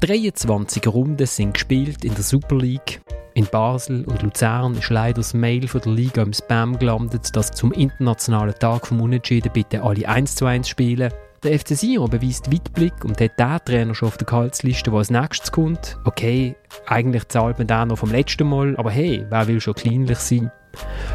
[0.00, 3.02] 23 Runden sind gespielt in der Super League.
[3.34, 7.50] In Basel und Luzern ist leider das Mail von der Liga im Spam gelandet, dass
[7.50, 11.12] zum internationalen Tag vom Unentschieden bitte alle 1 zu 1 spielen.
[11.42, 15.10] Der FC Sion beweist Weitblick und hat den Trainer schon auf der Gehaltsliste, der als
[15.10, 15.98] nächstes kommt.
[16.06, 20.18] Okay, eigentlich zahlt man den noch vom letzten Mal, aber hey, wer will schon kleinlich
[20.18, 20.50] sein?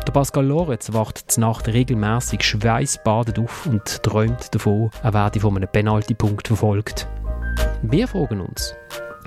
[0.05, 5.55] Der Pascal Lorenz wacht zur Nacht regelmäßig schweißbadet auf und träumt davon, er werde von
[5.55, 7.07] einem Penaltypunkt verfolgt.
[7.81, 8.75] Wir fragen uns,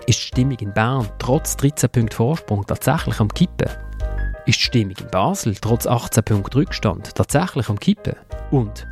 [0.06, 3.68] ist die Stimmung in Bern trotz 13 Punkten Vorsprung tatsächlich am Kippen?
[4.46, 8.14] Ist die Stimmung in Basel trotz 18 Punkten Rückstand tatsächlich am Kippen?
[8.50, 8.86] Und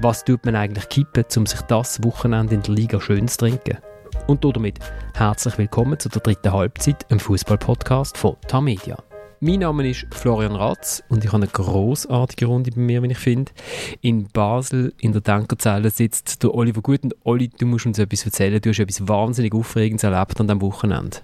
[0.00, 3.78] was tut man eigentlich kippen, um sich das Wochenende in der Liga schön zu trinken?
[4.26, 4.78] Und damit
[5.14, 8.96] herzlich willkommen zu der dritten Halbzeit im Fußball-Podcast von Tamedia.
[9.40, 13.18] Mein Name ist Florian Ratz und ich habe eine großartige Runde bei mir, wie ich
[13.18, 13.52] finde.
[14.00, 18.24] In Basel in der Denkerzelle sitzt der Oliver Gut und Oli, du musst uns etwas
[18.24, 18.60] erzählen.
[18.60, 21.18] Du hast etwas wahnsinnig Aufregendes erlebt an diesem Wochenende.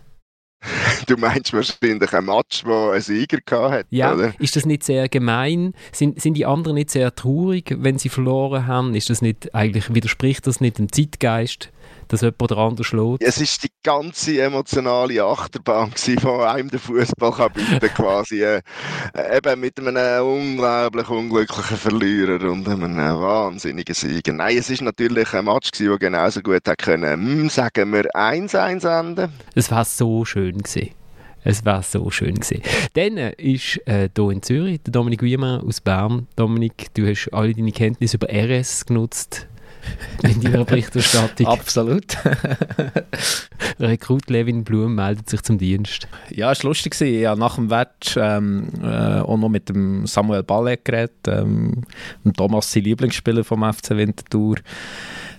[1.08, 4.32] Du meinst wahrscheinlich ein Match, wo ein Sieger hat, Ja, oder?
[4.38, 5.74] ist das nicht sehr gemein?
[5.90, 8.94] Sind, sind die anderen nicht sehr traurig, wenn sie verloren haben?
[8.94, 11.71] Ist das nicht, eigentlich widerspricht das nicht dem Zeitgeist?
[12.12, 13.22] Dass jemand oder andere schlägt?
[13.22, 18.42] Es war die ganze emotionale Achterbahn, die einem den Fußball bieten quasi.
[18.42, 18.60] Äh,
[19.34, 24.34] eben mit einem unglaublich unglücklichen Verlierer und einem wahnsinnigen Sieger.
[24.34, 28.84] Nein, es war natürlich ein Match, der genauso gut hätte können, hm, sagen wir, 1-1
[28.86, 29.32] enden.
[29.54, 30.90] Es war so schön gewesen.
[31.44, 32.62] Es war so schön gewesen.
[32.92, 36.28] Dann ist äh, hier in Zürich der Dominik Wiemann aus Bern.
[36.36, 39.48] Dominik, du hast alle deine Kenntnisse über RS genutzt
[40.22, 41.46] in deiner Berichterstattung.
[41.46, 42.16] Absolut.
[43.80, 46.08] Rekrut Levin Blum meldet sich zum Dienst.
[46.30, 46.94] Ja, es war lustig.
[47.26, 51.82] Habe nach dem Match ähm, äh, auch noch mit dem Samuel Ballet geredet, ähm,
[52.36, 54.56] Thomas, sein Lieblingsspieler vom FC Winterthur.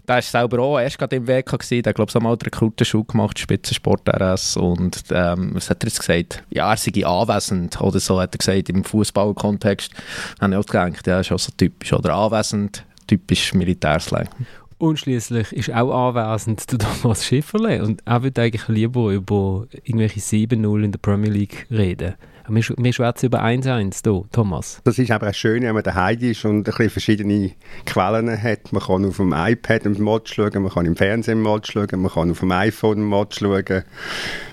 [0.08, 1.84] Der war selber auch erst gerade im WK, gewesen.
[1.84, 4.58] der glaube ich, mal den Rekrutenschule gemacht, Spitzensport RS.
[4.58, 6.44] Und ähm, was hat er jetzt gesagt?
[6.50, 9.92] Ja, er sei anwesend oder so, hat er gesagt, im Fußballkontext.
[10.40, 11.94] Dann habe ich auch gedacht, ja, ist auch so typisch.
[11.94, 14.30] Oder anwesend, typisch Militärslang.
[14.78, 20.20] Und schließlich ist auch anwesend der Thomas Schifferle und er würde eigentlich lieber über irgendwelche
[20.20, 22.16] 7-0 in der Premier League reden.
[22.50, 24.82] Wir, wir schwätzen über 1-1 hier, Thomas.
[24.84, 27.52] Das ist aber auch schön, wenn man daheim ist und ein bisschen verschiedene
[27.86, 28.74] Quellen hat.
[28.74, 32.02] Man kann auf dem iPad einen Match schauen, man kann im Fernsehen einen Match schauen,
[32.02, 33.84] man kann auf dem iPhone einen Match schauen.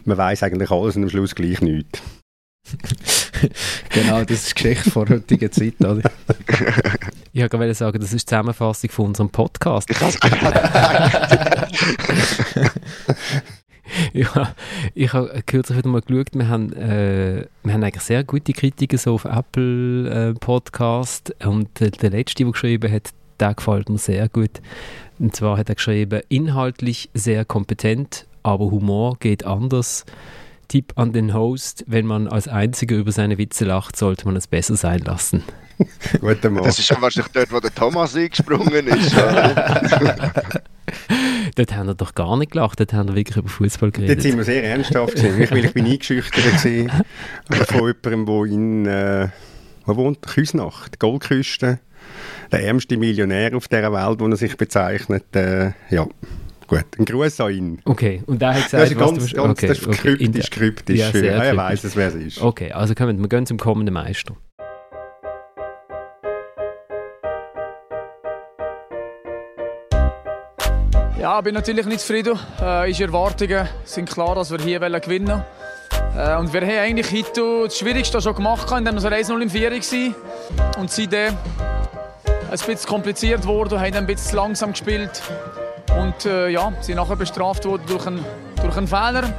[0.05, 2.01] Man weiß eigentlich alles und am Schluss gleich nichts.
[3.91, 6.11] genau, das ist die Geschichte vor heutiger Zeit, oder?
[7.33, 9.89] Ich wollte sagen, das ist die Zusammenfassung von unserem Podcast.
[9.89, 10.01] Ich
[14.13, 14.53] ja,
[14.95, 18.99] ich habe kürzlich wieder mal geschaut, wir haben, äh, wir haben eigentlich sehr gute Kritiken
[18.99, 23.99] so auf Apple äh, Podcast und äh, der letzte, der geschrieben hat, der gefällt mir
[23.99, 24.61] sehr gut.
[25.21, 30.05] Und zwar hat er geschrieben, inhaltlich sehr kompetent, aber Humor geht anders.
[30.71, 34.47] Tipp an den Host, wenn man als Einziger über seine Witze lacht, sollte man es
[34.47, 35.43] besser sein lassen.
[36.21, 36.67] Guten Morgen.
[36.67, 39.13] Das ist schon wahrscheinlich dort, wo der Thomas eingesprungen ist.
[41.57, 44.19] dort haben wir doch gar nicht gelacht, dort haben wir wirklich über Fußball geredet.
[44.19, 45.43] Dort sind wir sehr ernsthaft gewesen.
[45.43, 46.89] Ich, ich bin eingeschüchtert gewesen
[47.51, 49.29] von jemandem, der in äh,
[49.87, 51.81] wo wohnt, Küsnacht, Goldküste,
[52.53, 55.35] der ärmste Millionär auf dieser Welt, wo er sich bezeichnet.
[55.35, 56.07] Äh, ja.
[56.71, 57.83] Gut, ein Gruß an ihn.
[57.85, 60.17] Okay, und der hat gesagt, das ist ganz, was du, ganz, okay, das ist okay.
[60.17, 60.99] kryptisch, kryptisch.
[61.01, 62.41] Ja, sehr ja, er weiß es, wer es ist.
[62.41, 64.37] Okay, also kommen wir gehen zum kommenden Meister.
[71.19, 72.39] Ja, ich bin natürlich nicht zufrieden.
[72.61, 75.45] Äh, unsere Erwartungen sind klar, dass wir hier gewinnen wollen.
[76.17, 79.73] Äh, und wir haben eigentlich heute das Schwierigste schon gemacht, indem wir 1-0 im 4
[79.73, 80.15] waren.
[80.79, 81.35] Und seitdem
[82.49, 85.21] ein bisschen kompliziert wurde, haben ein bisschen langsam gespielt.
[85.99, 88.25] Und äh, ja, sind nachher bestraft worden durch einen,
[88.63, 89.33] durch einen Fehler.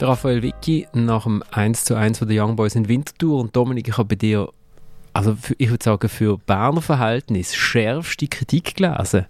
[0.00, 3.88] Raphael Vicky nach dem 1 zu 1 von den Young Boys in Winterthur und Dominik,
[3.88, 4.48] ich habe bei dir,
[5.12, 9.26] also für, ich würde sagen, für Berner Verhältnis schärfste Kritik gelesen.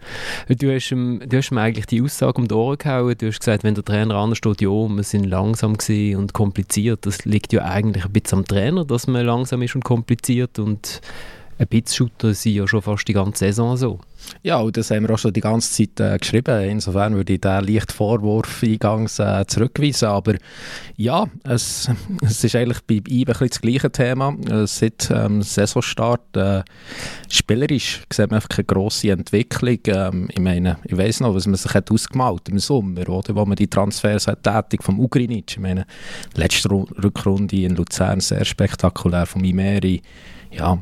[0.49, 3.15] Du hast, ihm, du hast ihm eigentlich die Aussage um die Ohren gehauen.
[3.17, 7.07] Du hast gesagt, wenn der Trainer ansteht, ja, wir sind langsam und kompliziert.
[7.07, 11.01] Das liegt ja eigentlich ein bisschen am Trainer, dass man langsam ist und kompliziert und
[11.59, 14.01] ein bisschen shooter sind ja schon fast die ganze Saison so.
[14.43, 16.63] Ja, und das haben wir auch schon die ganze Zeit äh, geschrieben.
[16.69, 20.09] Insofern würde ich den leichten Vorwurf eingangs äh, zurückweisen.
[20.09, 20.35] Aber
[20.97, 21.91] ja, es,
[22.23, 24.37] es ist eigentlich bei ihm ein das gleiche Thema.
[24.51, 26.63] Äh, seit ähm, Saisonstart äh,
[27.29, 29.79] spielerisch sieht man einfach eine grosse Entwicklung.
[29.87, 33.35] Ähm, ich meine, ich weiss noch, was man sich hat ausgemalt im Sommer, oder?
[33.35, 35.53] wo man die Transfers hat tätig vom Ugrinic.
[35.53, 35.87] Ich meine,
[36.35, 40.03] letzte Rückrunde in Luzern sehr spektakulär vom Imeri.
[40.51, 40.79] Ja,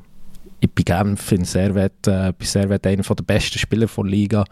[0.75, 4.45] bei Genf in Servet, äh, bei Servet einer der besten Spieler der Liga.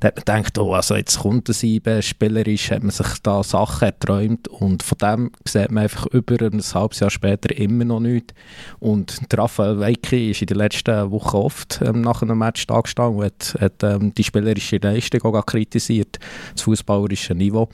[0.00, 3.42] Da hat man gedacht, oh, also jetzt kommt ein Sieben, spielerisch hat man sich da
[3.42, 8.00] Sachen erträumt und von dem sieht man einfach über ein halbes Jahr später immer noch
[8.00, 8.34] nichts.
[8.78, 13.18] Und Raphael Weiki ist in den letzten Wochen oft ähm, nach einem Match da gestanden
[13.18, 16.18] und hat, hat ähm, die spielerische Leistung auch kritisiert,
[16.54, 17.68] das fußballerische Niveau.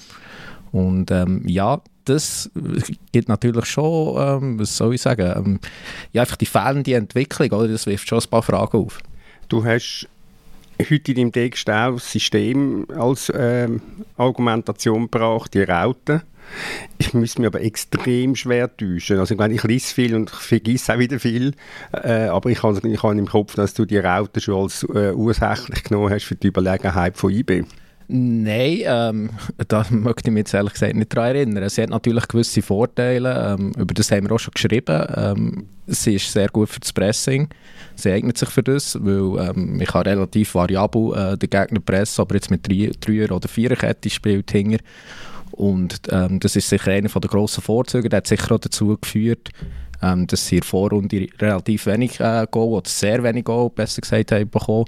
[0.76, 2.50] Und ähm, ja, das
[3.10, 5.60] gibt natürlich schon, ähm, was soll ich sagen, ähm,
[6.12, 7.68] ja, einfach die fehlende Entwicklung, oder?
[7.68, 8.98] das wirft schon ein paar Fragen auf.
[9.48, 10.06] Du hast
[10.78, 13.80] heute in deinem Text auch das System als ähm,
[14.18, 16.20] Argumentation gebracht, die Rauten.
[16.98, 19.18] Ich muss mich aber extrem schwer täuschen.
[19.18, 21.54] Also ich, meine, ich lese viel und vergesse auch wieder viel,
[21.92, 25.12] äh, aber ich habe, ich habe im Kopf, dass du die Rauten schon als äh,
[25.14, 27.64] ursächlich genommen hast für die Überlegenheit von IB.
[28.08, 29.30] Nein, ähm,
[29.68, 31.68] da möchte ich mich jetzt ehrlich gesagt nicht daran erinnern.
[31.68, 35.06] Sie hat natürlich gewisse Vorteile, ähm, über das haben wir auch schon geschrieben.
[35.16, 37.48] Ähm, sie ist sehr gut für das Pressing,
[37.96, 42.22] sie eignet sich für das, weil ähm, ich kann relativ variabel äh, den Gegner pressen,
[42.22, 44.78] aber jetzt mit Dreier- oder Viererkette spielt hinger.
[45.52, 49.50] Und ähm, das ist sicher einer der grossen Vorzüge, der hat sicher auch dazu geführt,
[50.02, 54.02] ähm, dass sie in der Vorrunde relativ wenig äh, Goal, oder sehr wenig Goal, besser
[54.02, 54.84] gesagt, haben bekommen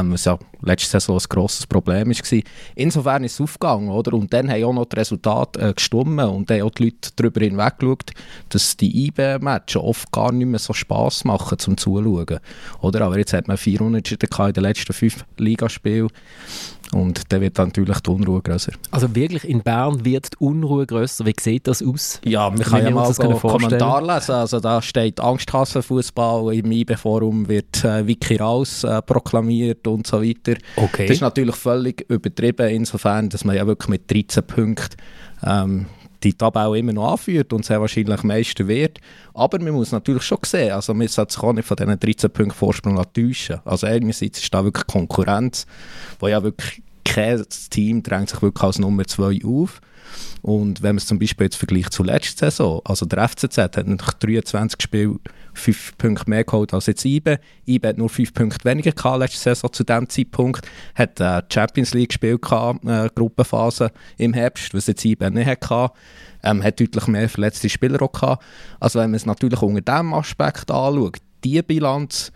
[0.00, 2.40] ähm, was ja letzte Saison ein grosses Problem war.
[2.74, 4.14] Insofern ist es aufgegangen, oder?
[4.14, 7.10] Und dann haben auch noch die Resultate äh, gestummen und dann haben auch die Leute
[7.16, 8.10] darüber hinweggeschaut,
[8.48, 12.40] dass die IB-Matches oft gar nicht mehr so Spass machen zum Zuschauen,
[12.80, 13.00] oder?
[13.06, 16.08] Aber jetzt hat man vier Unentschieden in den letzten fünf Ligaspielen
[16.92, 18.72] und dann wird dann natürlich die Unruhe größer.
[18.90, 21.26] Also wirklich in Bern wird die Unruhe größer.
[21.26, 22.20] Wie sieht das aus?
[22.24, 24.32] Ja, wir können ja mal einen Kommentar lesen.
[24.32, 30.58] Also da steht Angsthassenfußball im IB-Forum wird äh, Wiki raus äh, proklamiert und so weiter.
[30.76, 31.06] Okay.
[31.06, 34.96] Das ist natürlich völlig übertrieben insofern, dass man ja wirklich mit 13 Punkten
[35.44, 35.86] ähm,
[36.22, 39.00] die Tabelle immer noch anführt und sehr wahrscheinlich Meister wird.
[39.34, 42.30] Aber man muss natürlich schon sehen, also man sollte sich auch nicht von diesen 13
[42.30, 43.60] Punkten Vorsprung täuschen.
[43.64, 45.66] Also einerseits ist da wirklich Konkurrenz,
[46.18, 49.80] wo ja wirklich kein Team drängt sich wirklich als Nummer 2 auf.
[50.42, 53.86] Und wenn man es zum Beispiel jetzt vergleicht zur letzten Saison, also der FCZ hat
[53.86, 55.18] nach 23 Spielen
[55.54, 57.38] 5 Punkte mehr geholt als jetzt IBE.
[57.66, 60.66] IBE hat nur 5 Punkte weniger gehabt letzte Saison zu diesem Zeitpunkt.
[60.94, 65.92] Hat äh, Champions League gespielt, gehabt, äh, Gruppenphase im Herbst, was jetzt IBE nicht hatte.
[66.42, 68.44] Ähm, hat deutlich mehr verletzte Spieler auch gehabt.
[68.78, 72.32] Also wenn man es natürlich unter diesem Aspekt anschaut, die Bilanz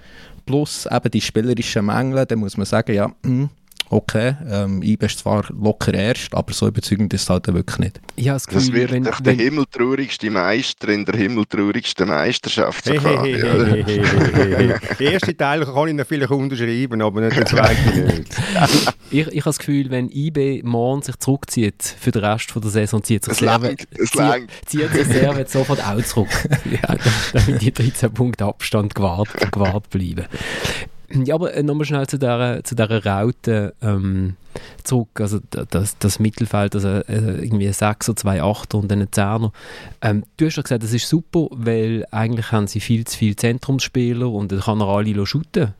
[0.47, 3.51] plus eben die spielerischen Mängel, dann muss man sagen, ja, hm,
[3.91, 8.01] okay, ähm, IB ist zwar locker erst, aber so überzeugend ist es halt wirklich nicht.
[8.17, 12.89] Ja, das, Gefühl, das wird wenn, wenn, der himmeltraurigste Meister in der himmeltraurigsten Meisterschaft.
[12.89, 17.37] Hey, hey, hey, hey, hey, Der erste Teil kann ich noch vielleicht unterschreiben, aber nicht
[17.37, 18.37] der zweite nicht.
[19.11, 22.71] ich, ich habe das Gefühl, wenn IB morgen sich zurückzieht für den Rest von der
[22.71, 26.29] Saison, zieht sich das, Leben, zieht, zieht sich Servet sofort auch zurück.
[26.71, 26.97] ja,
[27.33, 30.27] damit die 13 Punkte Abstand gewahrt, gewahrt bleiben.
[31.25, 34.37] Ja, aber äh, nochmal schnell zu dieser, zu dieser Raute ähm,
[34.85, 35.21] zurück.
[35.21, 39.53] Also das, das Mittelfeld, also äh, irgendwie ein 6er, zwei Achter und dann ein Zehner.
[40.01, 43.37] Ähm, du hast ja gesagt, das ist super, weil eigentlich haben sie viel zu viele
[43.37, 45.75] Zentrumsspieler und dann kann er alle shooten.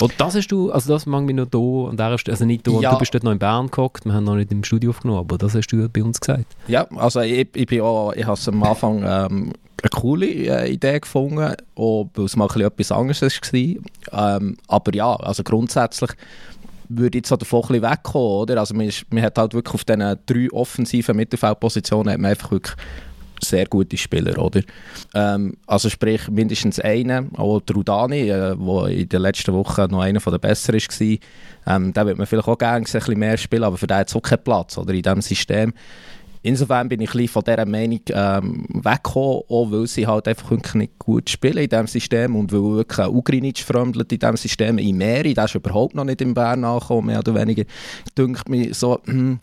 [0.00, 2.66] Und das hast du, also das mag mich noch da an der Stelle, also nicht
[2.66, 2.92] da, ja.
[2.92, 5.38] du bist dort noch in Bern gehockt, wir haben noch nicht im Studio aufgenommen, aber
[5.38, 6.46] das hast du bei uns gesagt.
[6.68, 9.52] Ja, also ich, ich bin auch, ich habe am Anfang ähm,
[9.82, 14.36] eine coole äh, Idee gefunden, weil es mal etwas anderes war.
[14.36, 16.10] Ähm, aber ja, also grundsätzlich
[16.88, 18.58] würde ich jetzt davon ein wegkommen, oder?
[18.58, 22.50] Also man, ist, man hat halt wirklich auf diesen drei offensiven Mittelfeldpositionen hat man einfach
[22.50, 22.76] wirklich
[23.40, 24.60] sehr gute Spieler, oder?
[25.14, 30.00] Ähm, also sprich mindestens einen, auch der Rudani, der äh, in den letzten Wochen noch
[30.00, 33.64] einer der besseren war, ähm, da würde man vielleicht auch gerne ein bisschen mehr spielen,
[33.64, 34.94] aber für den hat es auch keinen Platz, oder?
[34.94, 35.72] In diesem System.
[36.42, 41.28] Insofern bin ich von dieser Meinung ähm, weggekommen, auch weil sie halt einfach nicht gut
[41.28, 44.78] spielen in diesem System und weil wirklich Ugrinic fremdelt in diesem System.
[44.78, 47.64] In Meri, der ist überhaupt noch nicht in Bern angekommen, mehr oder weniger.
[48.16, 49.40] Dünkt mich so, hm.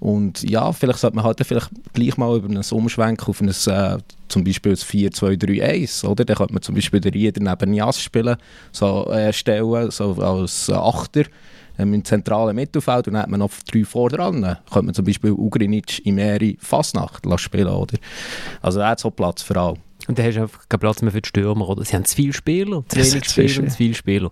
[0.00, 3.98] Und ja, vielleicht sollte man halt vielleicht gleich mal über einen Umschwenk auf ein, äh,
[4.28, 6.24] zum Beispiel ein 4-2-3-1, oder?
[6.24, 8.36] Dann könnte man zum Beispiel den Rieder neben Jas spielen,
[8.72, 11.24] so äh, stellen, so als Achter
[11.78, 14.56] ähm, im zentralen Mittelfeld und dann hat man noch drei vor dran.
[14.70, 17.98] Könnte man zum Beispiel Ugrinic, Imeri, Fasnacht spielen, oder?
[18.62, 19.76] Also er hat so Platz für alle.
[20.10, 21.84] Und da hast du einfach keinen Platz mehr für die Stürmer, oder?
[21.84, 24.30] Sie haben zu viele Spieler, zu wenig Spieler und zu viele Spieler.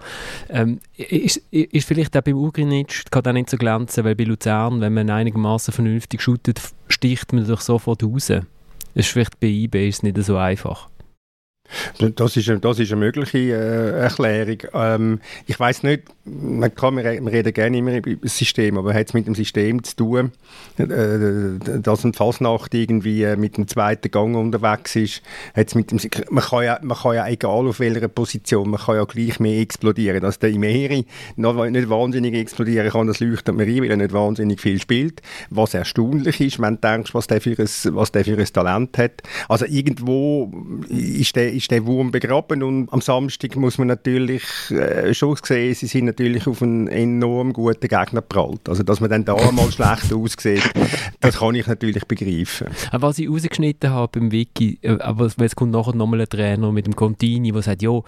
[0.48, 4.80] Ähm, ist, ist vielleicht auch beim Ugrinic kann auch nicht so glänzen, weil bei Luzern,
[4.80, 8.26] wenn man einigermaßen vernünftig shootet, sticht man doch sofort raus.
[8.26, 8.42] Das
[8.94, 10.88] ist vielleicht bei IB ist nicht so einfach.
[12.16, 14.58] Das ist, eine, das ist eine mögliche äh, Erklärung.
[14.72, 19.08] Ähm, ich weiß nicht, man kann, wir, reden gerne immer über das System, aber hat
[19.08, 20.32] es mit dem System zu tun,
[20.78, 25.22] äh, dass ein Fasnacht irgendwie äh, mit dem zweiten Gang unterwegs ist,
[25.54, 28.96] hat's mit dem, man, kann ja, man kann ja, egal auf welcher Position, man kann
[28.96, 30.20] ja gleich mehr explodieren.
[30.20, 31.06] Dass der Imeri
[31.36, 35.22] nicht wahnsinnig explodieren kann, das leuchtet mir ein, weil er nicht wahnsinnig viel spielt.
[35.50, 38.98] Was erstaunlich ist, wenn du denkst, was der für ein, was der für ein Talent
[38.98, 39.22] hat.
[39.48, 40.52] Also irgendwo
[40.88, 45.74] ist der ist der Wurm begraben und am Samstag muss man natürlich äh, schon sehen,
[45.74, 48.68] sie sind natürlich auf einen enorm guten Gegner prallt.
[48.68, 50.62] Also dass man dann da mal schlecht aussieht,
[51.20, 52.68] das kann ich natürlich begreifen.
[52.92, 56.86] Was ich rausgeschnitten habe beim Wiki, äh, aber es kommt nachher nochmal ein Trainer mit
[56.86, 58.00] dem Contini, der sagt, ja,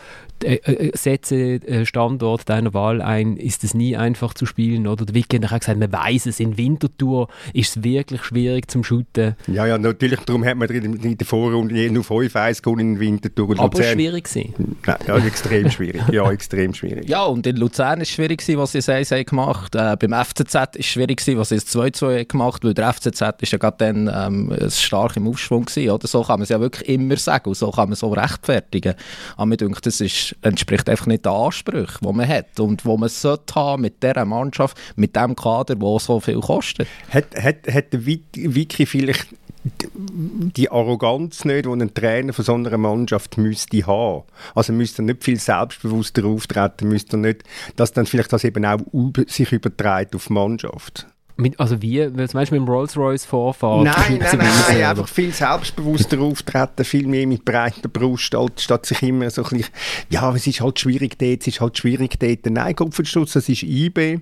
[0.45, 5.05] äh, äh, setze äh, Standort deiner Wahl ein, ist es nie einfach zu spielen, oder?
[5.05, 9.35] Der Wiki hat gesagt, man weiß es, in Winterthur ist es wirklich schwierig zum Shooten.
[9.49, 13.79] Ja, ja, natürlich, darum hat man in der Vorrunde nur 5-1 in Winterthur durch Aber
[13.79, 13.93] Luzern.
[13.95, 14.77] schwierig gewesen.
[14.87, 16.03] Ja, extrem schwierig.
[16.11, 17.09] Ja, extrem schwierig.
[17.09, 20.55] Ja, und in Luzern war es schwierig gewesen, was sie 1 gemacht äh, Beim FCZ
[20.55, 24.11] war es schwierig gewesen, was sie 2-2 gemacht weil der FCZ ist ja gerade dann
[24.13, 26.07] ähm, stark im Aufschwung gewesen, oder?
[26.07, 28.95] So kann man es ja wirklich immer sagen und so kann man es auch rechtfertigen.
[29.37, 32.97] Aber mir denke, das ist, entspricht einfach nicht den Ansprüchen, die man hat und wo
[32.97, 36.89] man sollte haben mit dieser Mannschaft, mit dem Kader, der so viel kostet.
[37.11, 39.29] Hat, hat, hat der Wiki vielleicht
[39.63, 44.25] die Arroganz nicht, die ein Trainer von so einer Mannschaft müsste haben.
[44.55, 47.45] Also müsste er nicht viel selbstbewusster auftreten, müsste er nicht,
[47.77, 48.81] dass dann vielleicht das eben auch
[49.27, 51.07] sich überträgt auf die Mannschaft.
[51.37, 53.85] Mit, also wie, was meinst du mit dem Rolls-Royce-Vorfahren?
[53.85, 59.03] Nein, nein, nein, nein, einfach viel selbstbewusster auftreten, viel mehr mit breiter Brust, statt sich
[59.03, 59.73] immer so ein bisschen,
[60.11, 62.45] ja, es ist halt schwierig dort, es ist halt schwierig dort.
[62.47, 64.21] Nein, Kopfschutz, das ist IB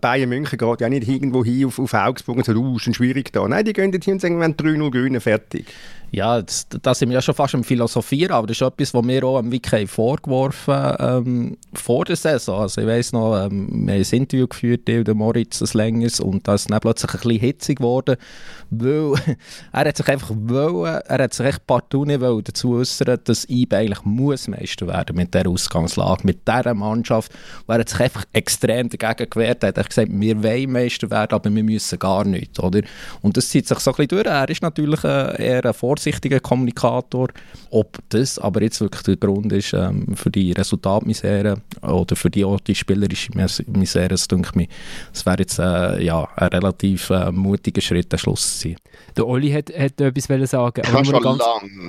[0.00, 3.32] Bayern München geht ja nicht irgendwo hin auf, auf Augsburg und sagt, uh, ist schwierig
[3.32, 3.46] da.
[3.46, 5.66] Nein, die gehen hin und sagen, wir haben 3-0 gewinnen, fertig.
[6.10, 6.42] Ja,
[6.82, 9.38] da sind wir ja schon fast im Philosophieren, aber das ist etwas, was wir auch
[9.38, 12.62] am Wiki vorgeworfen ähm, vor der Saison.
[12.62, 16.48] Also ich weiss noch, ähm, wir haben ein Interview geführt, der Moritz, ein längeres, und
[16.48, 18.16] da ist dann plötzlich ein bisschen hitzig geworden,
[18.70, 19.14] weil
[19.72, 23.74] er hat sich einfach wollen, er hat sich echt partout nicht dazu äußern, dass IB
[23.74, 27.32] eigentlich muss Meister werden mit dieser Ausgangslage, mit dieser Mannschaft.
[27.66, 31.34] Und er hat sich einfach extrem dagegen gewehrt, er hat gesagt, wir wollen Meister werden,
[31.34, 32.80] aber wir müssen gar nicht, oder?
[33.20, 34.26] Und das zieht sich so ein bisschen durch.
[34.26, 37.28] Er ist natürlich äh, eher ein vorsichtiger Kommunikator.
[37.70, 42.44] Ob das aber jetzt wirklich der Grund ist ähm, für die Resultatmisere oder für die,
[42.44, 43.30] auch die spielerische
[43.66, 44.68] Misere, das denke ich,
[45.12, 48.76] das wäre jetzt äh, ja, ein relativ äh, mutiger Schritt, der Schluss zu sein.
[49.16, 50.82] Der Olli hat, hat etwas sagen.
[50.86, 51.42] Aber schon ganz.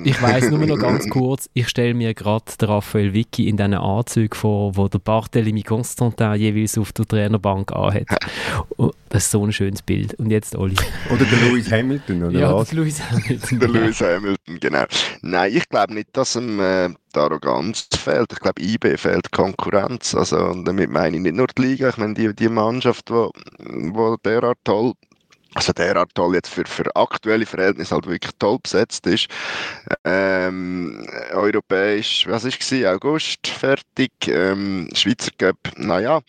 [0.04, 3.76] Ich weiß nur noch ganz kurz, ich stelle mir gerade den Raphael Vicky in diesen
[3.76, 8.08] Anzügen vor, wo der Barthélemy Constantin jeweils auf der Trainerbank anhat.
[9.10, 10.14] Das ist so ein schönes Bild.
[10.20, 10.76] Und jetzt Olli.
[11.10, 12.70] Oder der Lewis Hamilton, oder ja, was?
[12.70, 13.60] Der Lewis Hamilton.
[13.60, 14.86] der Lewis Hamilton, genau.
[15.22, 18.32] Nein, ich glaube nicht, dass ihm äh, die Arroganz fehlt.
[18.32, 20.16] Ich glaube, IB fehlt Konkurrenz.
[20.16, 23.14] Also, und damit meine ich nicht nur die Liga, ich meine die, die Mannschaft, die
[23.14, 24.94] wo, wo derart toll
[25.56, 29.28] also derart toll jetzt für, für aktuelle Verhältnisse halt wirklich toll besetzt ist.
[30.04, 32.86] Ähm, europäisch, was es?
[32.86, 36.22] August fertig, ähm, Schweizer Cup, naja,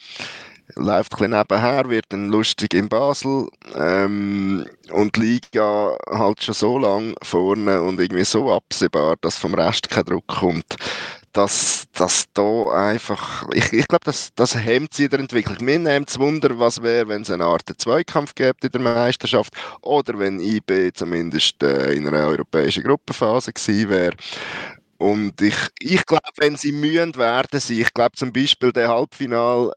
[0.76, 6.78] läuft ein bisschen nebenher, wird dann lustig in Basel ähm, und Liga halt schon so
[6.78, 10.76] lang vorne und irgendwie so absehbar, dass vom Rest kein Druck kommt,
[11.32, 15.58] dass, dass da einfach, ich, ich glaube, das, das hemmt sie der Entwicklung.
[15.60, 19.54] Mir nimmt es Wunder, was wäre, wenn es eine Art Zweikampf gibt in der Meisterschaft
[19.82, 24.16] oder wenn IB zumindest äh, in einer europäischen Gruppenphase gewesen wäre.
[24.98, 29.72] Und ich, ich glaube, wenn sie mühen werden, ich glaube zum Beispiel der Halbfinal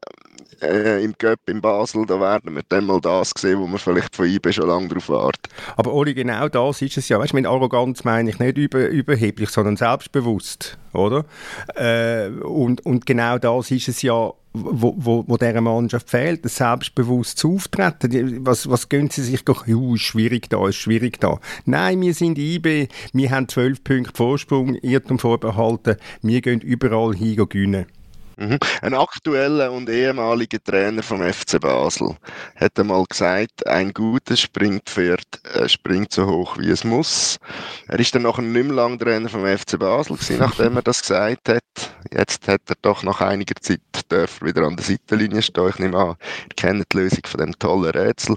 [0.62, 4.14] äh, im Göpp in Basel, da werden wir dann mal das sehen, wo wir vielleicht
[4.14, 5.50] von IB schon lange darauf warten.
[5.76, 7.18] Aber Oli, genau das ist es ja.
[7.18, 11.24] Weißt mit Arroganz meine ich nicht über, überheblich, sondern selbstbewusst, oder?
[11.74, 16.56] Äh, und, und genau das ist es ja, wo, wo, wo dieser Mannschaft fehlt, das
[16.56, 18.46] selbstbewusst auftreten.
[18.46, 21.40] Was, was gehen sie sich doch, uh, ist schwierig da, ist schwierig da.
[21.64, 27.36] Nein, wir sind IB, wir haben zwölf Punkte Vorsprung, Irrtum vorbehalten, wir gehen überall hin
[27.36, 27.86] gewinnen.
[28.36, 28.58] Mhm.
[28.82, 32.16] Ein aktueller und ehemaliger Trainer vom FC Basel
[32.56, 37.38] hat einmal gesagt, ein gutes Springpferd äh, springt so hoch, wie es muss.
[37.88, 41.02] Er ist dann nachher nicht mehr lang Trainer vom FC Basel gewesen, nachdem er das
[41.02, 41.62] gesagt hat.
[42.12, 43.80] Jetzt hat er doch nach einiger Zeit
[44.40, 45.68] wieder an der Seitenlinie stehen.
[45.68, 46.16] Ich nehme an,
[46.48, 48.36] ihr kennt die Lösung von dem tollen Rätsel.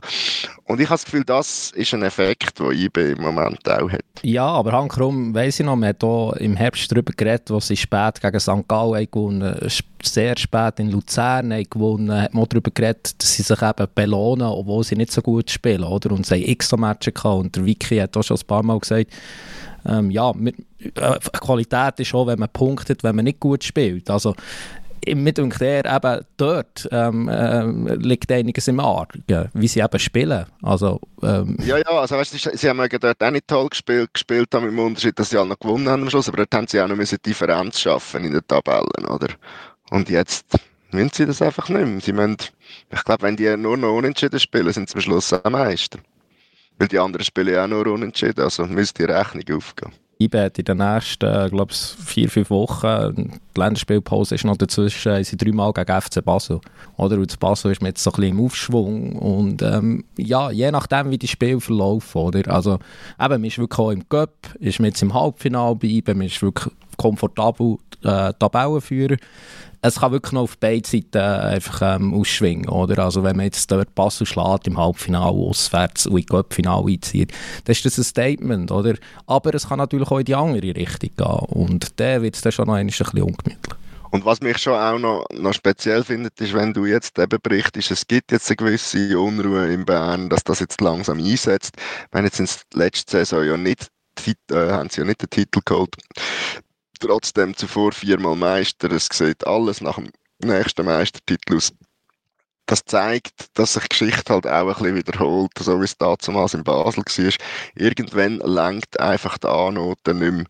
[0.64, 4.02] Und ich habe das Gefühl, das ist ein Effekt, den IB im Moment auch hat.
[4.22, 7.60] Ja, aber Hank Rum, weiss ich noch, man hat hier im Herbst darüber geredet, wo
[7.60, 8.68] sie spät gegen St.
[8.68, 9.58] Gallen gewonnen
[10.04, 14.84] sehr spät in Luzern gewonnen, hat man darüber geredet, dass sie sich eben belohnen, obwohl
[14.84, 16.12] sie nicht so gut spielen, oder?
[16.12, 18.80] Und sie haben extra Matches gehabt und der Vicky hat auch schon ein paar Mal
[18.80, 19.12] gesagt,
[19.86, 20.56] ähm, ja, mit,
[20.96, 24.10] äh, Qualität ist auch, wenn man punktet, wenn man nicht gut spielt.
[24.10, 24.36] Also
[25.16, 29.24] mir denkt er eben dort ähm, äh, liegt einiges im Argen,
[29.54, 30.46] wie sie eben spielen.
[30.62, 34.54] Also, ähm, ja, ja, also weißt du, sie haben dort auch nicht toll gespielt, gespielt
[34.54, 36.82] haben, im Unterschied, dass sie alle noch gewonnen haben am Schluss, aber dort haben sie
[36.82, 39.28] auch noch eine Differenz schaffen in den Tabellen, oder?
[39.90, 40.46] Und jetzt
[40.92, 42.02] müssen sie das einfach nicht mehr.
[42.02, 42.38] Sie müssen,
[42.92, 46.00] ich glaube, wenn die nur noch unentschieden spielen, sind sie am Schluss am Meister.
[46.78, 49.92] Weil die anderen spielen ja auch nur unentschieden, also müsste die Rechnung aufgehen.
[50.20, 55.24] IBE hat in den nächsten, glaube ich, vier, fünf Wochen, die Länderspielpause ist noch dazwischen,
[55.24, 56.60] sind dreimal gegen FC Basel.
[56.98, 57.18] Oder?
[57.18, 59.16] Und Basel ist jetzt so ein bisschen im Aufschwung.
[59.16, 62.52] Und ähm, ja, je nachdem, wie die Spiele verlaufen, oder?
[62.52, 62.80] Also,
[63.20, 66.42] eben, man ist wirklich auch im Cup, ist jetzt im Halbfinale bei IBE, man ist
[66.42, 69.18] wirklich komfortabel äh, Tabellenführer
[69.82, 73.04] es kann wirklich noch auf beiden Seiten einfach ähm, ausschwingen, oder?
[73.04, 77.32] Also wenn man jetzt dort Pass schlägt im Halbfinale auswärts und in Cup-Finale einzieht,
[77.66, 78.96] dann ist das ein Statement, oder?
[79.26, 82.52] Aber es kann natürlich auch in die andere Richtung gehen und dann wird es dann
[82.52, 83.78] schon noch ein bisschen ungemütlich.
[84.10, 87.92] Und was mich schon auch noch, noch speziell findet, ist, wenn du jetzt eben berichtest,
[87.92, 91.76] es gibt jetzt eine gewisse Unruhe in Bern, dass das jetzt langsam einsetzt.
[92.12, 93.88] Wenn jetzt in der letzten Saison ja nicht
[94.52, 95.94] äh, haben sie ja nicht den Titel geholt
[97.00, 98.92] trotzdem zuvor viermal Meister.
[98.92, 100.12] Es sieht alles nach dem
[100.44, 101.72] nächsten Meistertitel aus.
[102.68, 106.66] Das zeigt, dass sich Geschichte halt auch ein bisschen wiederholt, so wie es damals in
[106.66, 107.34] Basel war.
[107.76, 110.46] Irgendwann lenkt einfach die Annote nicht mehr,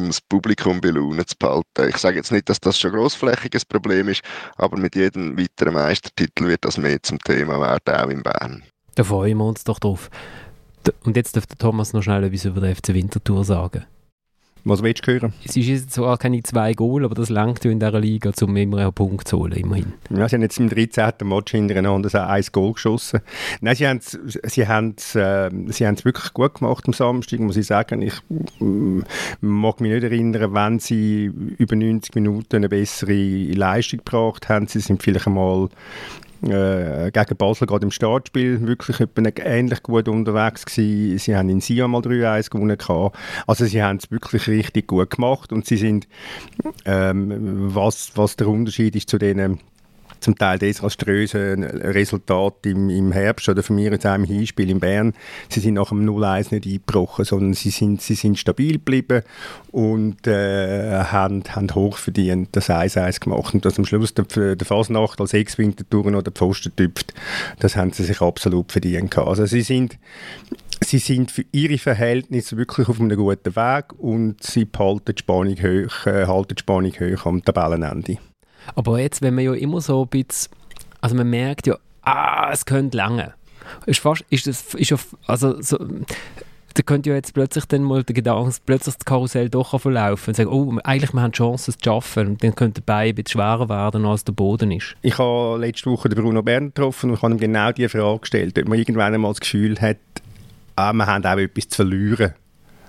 [0.00, 1.90] um das Publikum bei Laune zu behalten.
[1.90, 4.22] Ich sage jetzt nicht, dass das schon ein grossflächiges Problem ist,
[4.56, 8.62] aber mit jedem weiteren Meistertitel wird das mehr zum Thema werden, auch in Bern.
[8.94, 10.08] Da freuen wir uns doch drauf.
[11.04, 13.84] Und jetzt dürfte Thomas noch schnell etwas über den FC Winterthur sagen.
[14.68, 15.32] Was willst du hören?
[15.46, 18.92] Es ist zwar keine zwei Goal, aber das langt in dieser Liga, um immer einen
[18.92, 19.94] Punkt zu holen, immerhin.
[20.10, 21.12] Ja, sie haben jetzt im 13.
[21.24, 23.20] Match hintereinander ein Goal geschossen.
[23.62, 24.18] Nein, sie haben es
[24.52, 28.02] sie äh, sie wirklich gut gemacht am Samstag, muss ich sagen.
[28.02, 28.20] Ich
[28.60, 29.02] äh,
[29.40, 34.66] mag mich nicht erinnern, wenn sie über 90 Minuten eine bessere Leistung gebracht haben.
[34.66, 35.70] Sie sind vielleicht einmal
[36.42, 39.00] äh, gegen Basel gerade im Startspiel wirklich
[39.44, 41.18] ähnlich gut unterwegs gewesen.
[41.18, 43.16] Sie haben in Sion mal 3-1 gewonnen gehabt.
[43.46, 46.08] Also sie haben es wirklich richtig gut gemacht und sie sind,
[46.84, 49.60] ähm, was, was der Unterschied ist zu denen
[50.20, 55.14] zum Teil desaströsen Resultat im, im Herbst oder von mir auch im Hinspiel in Bern.
[55.48, 59.22] Sie sind nach dem 0-1 nicht eingebrochen, sondern sie sind, sie sind stabil geblieben
[59.70, 63.54] und äh, haben, haben hochverdient das 1-1 gemacht.
[63.54, 67.14] Und dass am Schluss der, der Fasnacht als Ex-Wintertouren oder Pfosten tüpft,
[67.58, 69.16] das haben sie sich absolut verdient.
[69.18, 69.98] Also sie sind
[70.80, 75.56] Sie sind für ihre Verhältnisse wirklich auf einem guten Weg und sie behalten die Spannung
[75.56, 78.18] hoch, äh, halten die Spannung hoch am Tabellenende.
[78.74, 80.52] Aber jetzt, wenn man ja immer so ein bisschen,
[81.00, 83.34] also man merkt ja, ah, es könnte lange.
[83.86, 85.78] Ist fast, ist das, ist ja, also so,
[86.74, 90.34] da könnte ja jetzt plötzlich dann mal der Gedanke, plötzlich das Karussell doch verlaufen und
[90.36, 93.14] sagen, oh, eigentlich wir haben Chancen es zu schaffen und dann könnte der Bein ein
[93.14, 94.96] bisschen schwerer werden, als der Boden ist.
[95.02, 98.58] Ich habe letzte Woche den Bruno Bern getroffen und habe ihm genau diese Frage gestellt,
[98.58, 99.98] ob man irgendwann einmal das Gefühl hat,
[100.76, 102.34] ah, wir haben auch etwas zu verlieren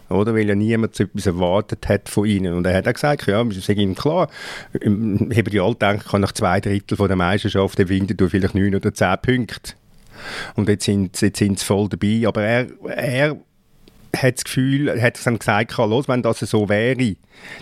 [0.10, 0.34] oder?
[0.34, 2.54] Weil ja niemand etwas erwartet hat von ihnen.
[2.54, 4.30] Und er hat auch gesagt, ja, es ist ihm klar,
[4.74, 8.93] die alle gedacht, kann nach zwei Drittel von der Meisterschaft der Winter vielleicht neun oder
[8.93, 9.74] zehn Punkte.
[10.56, 12.28] Und jetzt sind, jetzt sind sie voll dabei.
[12.28, 13.38] Aber er, er
[14.15, 17.15] hat das Gefühl, er hat dann gesagt, los, wenn das so wäre,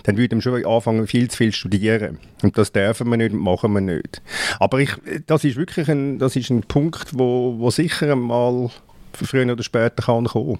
[0.04, 2.18] dann würde er schon anfangen, viel zu viel studieren.
[2.42, 4.22] Und das dürfen wir nicht und machen wir nicht.
[4.58, 4.90] Aber ich,
[5.26, 8.70] das ist wirklich ein, das ist ein Punkt, wo, wo sicher mal
[9.12, 10.58] früher oder später kann kommen.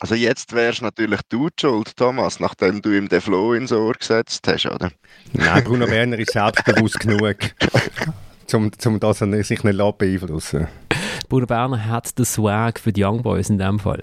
[0.00, 4.48] Also jetzt wärst natürlich du schuld, Thomas, nachdem du ihm den Flow ins Ohr gesetzt
[4.48, 4.90] hast, oder?
[5.34, 7.36] Nein, Bruno Werner ist selbstbewusst genug,
[8.54, 10.68] um, um das er sich nicht beeinflussen
[11.28, 14.02] Bruno Berner hat den Swag für die Young Boys in dem Fall.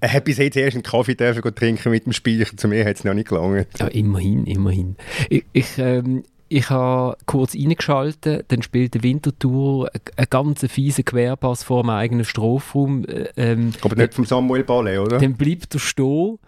[0.00, 2.56] Er hat bis jetzt erst einen Kaffee dürfen trinken mit dem Speicher.
[2.56, 3.66] Zu mir hat es noch nicht gelangt.
[3.78, 4.96] Ja, immerhin, immerhin.
[5.28, 11.62] Ich, ich ähm, ich habe kurz reingeschaltet, dann spielt der Winterthur einen ganz fiesen Querpass
[11.62, 13.04] vor dem eigenen Strafraum.
[13.04, 15.18] Äh, ähm, Aber nicht vom Samuel Ballet, oder?
[15.18, 16.38] Dann bleibt er stehen,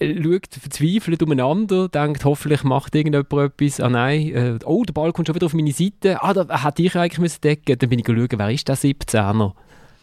[0.00, 3.80] äh, schaut verzweifelt umeinander, denkt, hoffentlich macht irgendjemand etwas.
[3.80, 6.22] Ah nein, äh, oh, der Ball kommt schon wieder auf meine Seite.
[6.22, 9.52] Ah, da hätte ich eigentlich müssen decken Dann bin ich schauen, wer ist der 17er?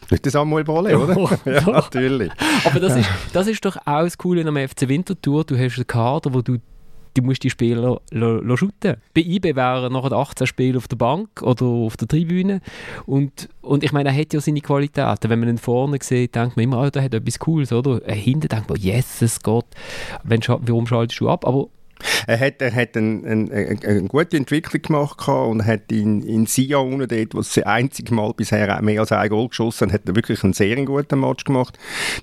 [0.09, 1.15] Nicht der Samuel Ballet, oder?
[1.45, 2.31] ja, natürlich.
[2.63, 5.43] Aber das ist, das ist doch auch das Coole am FC Winterthur.
[5.43, 6.57] Du hast einen Kader, wo du
[7.13, 8.97] du musst die Spieler shooten.
[9.13, 12.61] Bei IB wären nachher 18 Spiele auf der Bank oder auf der Tribüne
[13.05, 15.29] und, und ich meine, er hat ja seine Qualitäten.
[15.29, 18.01] Wenn man ihn vorne sieht, denkt man immer, oh, der hat etwas Cooles, oder?
[18.13, 19.67] Hinten denkt man, Jesus Gott,
[20.23, 21.45] wenn, warum schaltest du ab?
[21.45, 21.67] Aber
[22.27, 26.99] Er hat, er hat eine, eine, eine gute Entwicklung gemacht und hat in, in Sion,
[26.99, 30.15] dort, wo es das einzige Mal bisher mehr als ein Goal geschossen hat, hat er
[30.15, 31.77] wirklich einen sehr guten Match gemacht.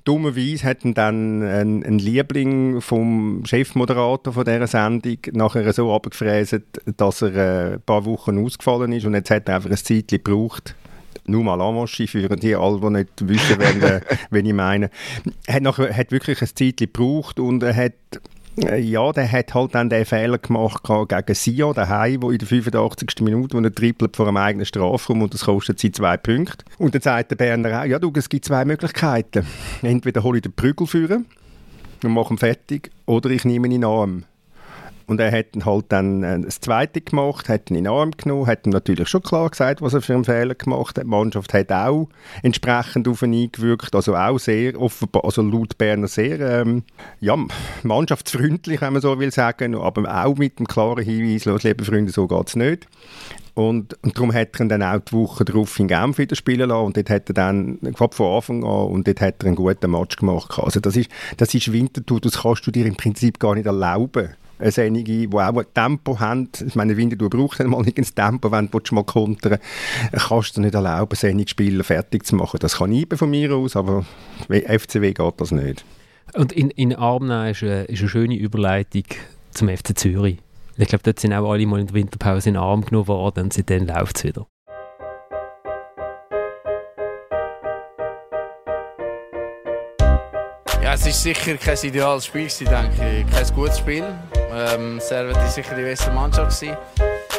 [0.05, 6.63] Dummerweise hat er dann ein, ein Liebling vom Chefmoderator von dieser Sendung nachher so abgefräset,
[6.97, 10.23] dass er äh, ein paar Wochen ausgefallen ist und jetzt hat er einfach ein Zeitchen
[10.23, 10.75] gebraucht,
[11.25, 14.89] nur mal Amaschi für die alle, die nicht wissen, wen, äh, wen ich meine.
[15.45, 17.93] Er hat, nachher, hat wirklich ein Zeitchen gebraucht und er hat
[18.67, 23.21] ja, der hat halt dann den Fehler gemacht gegen Sion daheim, wo in der 85.
[23.21, 26.65] Minute, wo er trippelt vor einem eigenen Strafraum und das kostet sie zwei Punkte.
[26.77, 29.45] Und dann sagt der Berner auch, ja du, es gibt zwei Möglichkeiten.
[29.81, 31.25] Entweder hole ich den Prügel führen
[32.03, 34.25] und mache ihn fertig, oder ich nehme ihn in Arm.
[35.09, 38.45] Und er hat halt dann äh, das Zweite gemacht, hat ihn in den Arm genommen,
[38.45, 41.05] hat ihm natürlich schon klar gesagt, was er für einen Fehler gemacht hat.
[41.05, 42.09] Die Mannschaft hat auch
[42.43, 46.83] entsprechend auf ihn eingewirkt, also auch sehr offenbar, also laut Berner sehr ähm,
[47.19, 47.35] ja,
[47.81, 52.11] mannschaftsfreundlich, wenn man so will sagen, aber auch mit dem klaren Hinweis, los, liebe Freunde,
[52.11, 52.87] so geht es nicht.
[53.55, 56.69] Und, und darum hat er ihn dann auch die Woche darauf in Genf wieder spielen
[56.69, 59.55] lassen und dort hat er dann, gerade von Anfang an, und dort hat er einen
[59.55, 60.59] guten Match gemacht.
[60.59, 64.35] Also das ist, das ist Winterthur, das kannst du dir im Prinzip gar nicht erlauben
[64.59, 66.49] einige, die auch ein Tempo haben.
[66.65, 69.59] Ich meine, Winterthur braucht mal nicht ein Tempo, wenn du mal kontern
[70.11, 72.59] kannst du nicht erlauben, einige Spieler fertig zu machen.
[72.59, 74.05] Das kann ich von mir aus, aber
[74.49, 75.85] FCW geht das nicht.
[76.33, 79.05] Und in, in Armna ist eine, ist eine schöne Überleitung
[79.51, 80.37] zum FC Zürich.
[80.77, 83.45] Ich glaube, dort sind auch alle mal in der Winterpause in den Arm genommen worden
[83.45, 84.47] und seitdem läuft es wieder.
[90.81, 93.29] Ja, es war sicher kein ideales Spiel, denke ich.
[93.29, 94.05] Kein gutes Spiel.
[94.51, 96.59] Ähm, Servet war sicher die beste Mannschaft.
[96.59, 96.77] Gewesen.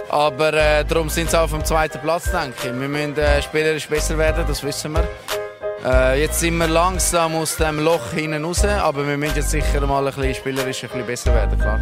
[0.09, 2.81] Aber äh, darum sind sie auf dem zweiten Platz, denke ich.
[2.81, 5.07] Wir müssen äh, spielerisch besser werden, das wissen wir.
[5.85, 9.87] Äh, jetzt sind wir langsam aus dem Loch hinten raus, aber wir müssen jetzt sicher
[9.87, 11.81] mal ein bisschen spielerisch ein bisschen besser werden, klar.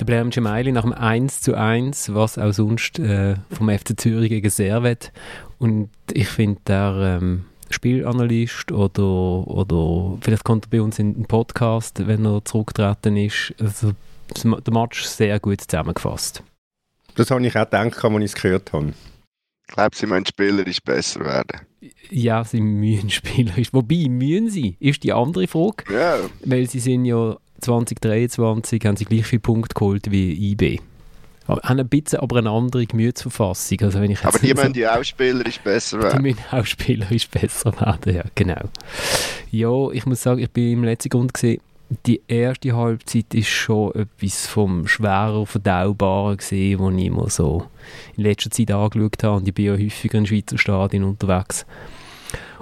[0.00, 4.30] Der Blair Gemeili nach dem 1 zu 1, was auch sonst äh, vom FC Zürich
[4.30, 5.12] gegen Servet.
[5.58, 11.26] Und ich finde, der ähm, Spielanalyst oder, oder vielleicht kommt er bei uns in den
[11.26, 13.54] Podcast, wenn er zurückgetreten ist.
[13.58, 13.92] Also,
[14.44, 16.42] der Match sehr gut zusammengefasst.
[17.14, 18.94] Das habe ich auch gedacht, als ich es gehört habe.
[19.68, 21.60] Ich glaube, sie müssen spielerisch besser werden.
[22.10, 23.72] Ja, sie müssen spielerisch.
[23.72, 24.76] Wobei, müssen sie?
[24.80, 25.84] Ist die andere Frage.
[25.92, 26.16] Ja.
[26.44, 30.80] Weil sie sind ja 2023 haben sie gleich viel Punkte geholt wie IB
[31.48, 33.80] haben ein bisschen aber eine andere Gemütsverfassung.
[33.82, 36.22] Also wenn ich aber die müssen ja auch spielerisch besser werden.
[36.22, 38.62] Die müssen auch spielerisch besser werden, ja, genau.
[39.50, 41.60] Ja, ich muss sagen, ich bin im letzten Grund gesehen,
[42.06, 47.66] die erste Halbzeit ist schon etwas vom schwerer Verdaubaren gesehen, was ich immer so
[48.16, 49.36] in letzter Zeit angeschaut habe.
[49.36, 51.66] Und ich bin ja häufiger in Schweizer Stadien unterwegs.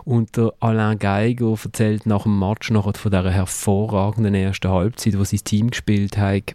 [0.04, 5.24] Und der Alain Geiger erzählt nach dem Match nachher von dieser hervorragenden ersten Halbzeit, wo
[5.24, 6.54] sein Team gespielt hat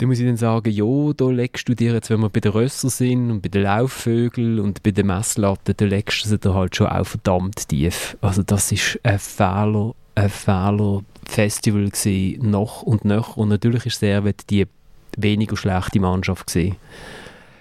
[0.00, 2.52] da muss ich dann sagen, ja, da legst du dir jetzt, wenn wir bei den
[2.52, 6.54] Rösser sind und bei den Laufvögeln und bei den Messlatten, da legst du sie da
[6.54, 8.16] halt schon auch verdammt tief.
[8.22, 13.36] Also das ist ein Fehler, ein Fehler-Festival gewesen, noch und noch.
[13.36, 14.66] Und natürlich ist Servet die
[15.18, 16.76] weniger schlechte Mannschaft gewesen.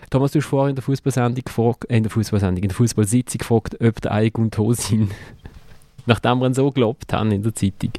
[0.09, 3.39] Thomas, du hast vorhin in der Fußballsendung gefragt, äh, in der Fußballsendung, in der Fußballsitzung
[3.39, 5.11] gefragt, ob der Eik und Tosin,
[6.05, 7.91] nachdem wir ihn so gelobt haben in der Zeitung,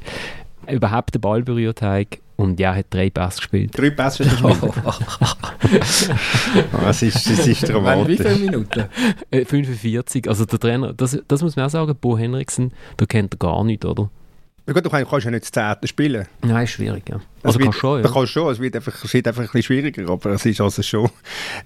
[0.67, 2.07] überhaupt den Ball berührt haben
[2.41, 3.77] und ja, hat drei Pässe gespielt.
[3.77, 4.57] Drei Pässe gespielt?
[6.71, 8.19] das, ist, das ist dramatisch.
[8.19, 8.85] Wie viele Minuten?
[9.31, 10.25] 45.
[10.25, 13.37] Äh, also der Trainer, das, das muss man auch sagen, Bo Henriksen, da kennt er
[13.37, 14.09] gar nicht, oder?
[14.67, 16.27] Ja gut, du kannst ja nicht das Zehnte spielen.
[16.43, 17.19] Nein, ist schwierig, ja.
[17.41, 18.09] Also kannst schon, ja.
[18.09, 20.83] kannst schon, es wird einfach, es wird einfach ein bisschen schwieriger, aber es ist also
[20.83, 21.09] schon,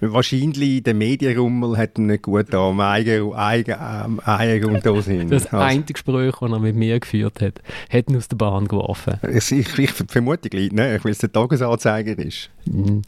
[0.00, 3.74] wahrscheinlich der Medienrummel hat ihn nicht gut da, am Eigen, Eigen,
[4.24, 5.30] Eigen und da sind.
[5.30, 5.58] Das also.
[5.58, 9.20] eine Gespräch, das er mit mir geführt hat, hat ihn aus der Bahn geworfen.
[9.30, 10.98] Ich, ich, ich vermute gleich, ne?
[11.02, 12.50] weil es der Tagesanzeiger ist.
[12.64, 13.02] Mhm.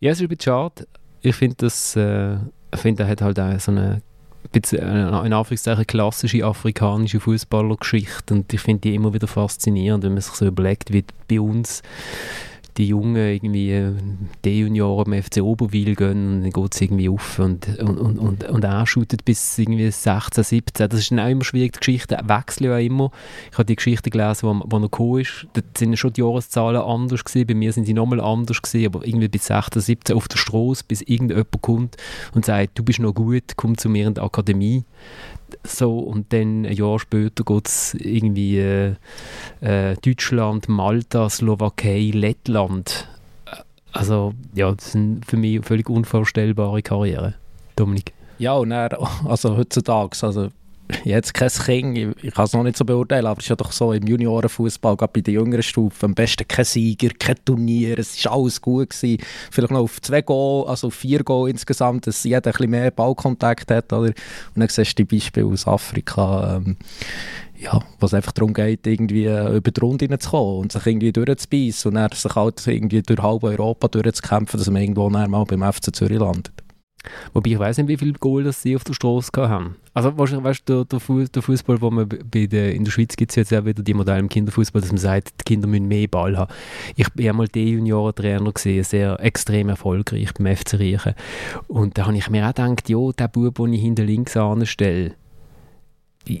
[0.00, 0.86] Ja, es ist ein bisschen schade.
[1.20, 2.36] Ich finde, das, äh,
[2.72, 4.00] ich finde, er hat halt auch so eine
[4.52, 8.34] in Anführungszeichen klassische afrikanische Fußballergeschichte.
[8.34, 11.82] Und ich finde die immer wieder faszinierend, wenn man sich so überlegt, wie bei uns
[12.78, 13.92] die Jungen irgendwie äh,
[14.44, 18.18] die Junioren am FC Oberwil gehen und dann geht es irgendwie auf und, und, und,
[18.18, 20.88] und, und shootet bis irgendwie 16, 17.
[20.88, 23.10] Das ist dann auch immer schwierig, die Geschichten wechseln ja immer.
[23.50, 26.80] Ich habe die Geschichte gelesen, wo, wo er gekommen ist, da sind schon die Jahreszahlen
[26.80, 30.28] anders gewesen, bei mir sind sie nochmal anders gewesen, aber irgendwie bis 16, 17 auf
[30.28, 31.96] der Straße, bis irgendjemand kommt
[32.32, 34.84] und sagt, du bist noch gut, komm zu mir in die Akademie
[35.64, 38.94] so und dann ein Jahr später geht es irgendwie äh,
[39.60, 43.08] äh, Deutschland, Malta, Slowakei, Lettland.
[43.92, 47.34] Also ja, das sind für mich völlig unvorstellbare Karrieren.
[47.76, 48.12] Dominik?
[48.38, 48.90] Ja, und dann,
[49.26, 50.48] also heutzutage, also
[51.04, 53.56] jetzt kein Kind, ich, ich kann es noch nicht so beurteilen, aber es ist ja
[53.56, 57.98] doch so im Juniorenfußball, gerade bei den jüngeren Stufen, am besten kein Sieger, kein Turnier,
[57.98, 59.22] es ist alles gut gewesen.
[59.50, 62.90] Vielleicht noch auf zwei Goal, also auf vier Goal insgesamt, dass jeder ein bisschen mehr
[62.90, 64.08] Ballkontakt hat, oder?
[64.08, 64.16] Und
[64.56, 66.76] dann siehst du die Beispiele aus Afrika, ähm,
[67.58, 71.90] ja, was einfach darum geht, irgendwie äh, über die Runde hineinzukommen und sich irgendwie durchzubeissen
[71.90, 75.94] und dann sich halt irgendwie durch halb Europa durchzukämpfen, dass man irgendwo mal beim FC
[75.94, 76.52] Zürich landet.
[77.32, 79.76] Wobei ich weiß nicht, wie viele Goal das sie auf der Straße haben.
[79.94, 83.32] Also wahrscheinlich, weißt du, der, der, Fußball, wo man bei der, in der Schweiz gibt
[83.32, 86.08] es jetzt ja wieder die Modelle im Kinderfußball, dass man sagt, die Kinder müssen mehr
[86.08, 86.52] Ball haben.
[86.96, 91.14] Ich habe einmal den Juniorentrainer gesehen, sehr extrem erfolgreich beim FC Riechen.
[91.66, 95.14] Und da habe ich mir auch gedacht, ja, der Bub, den ich hinter links anstelle,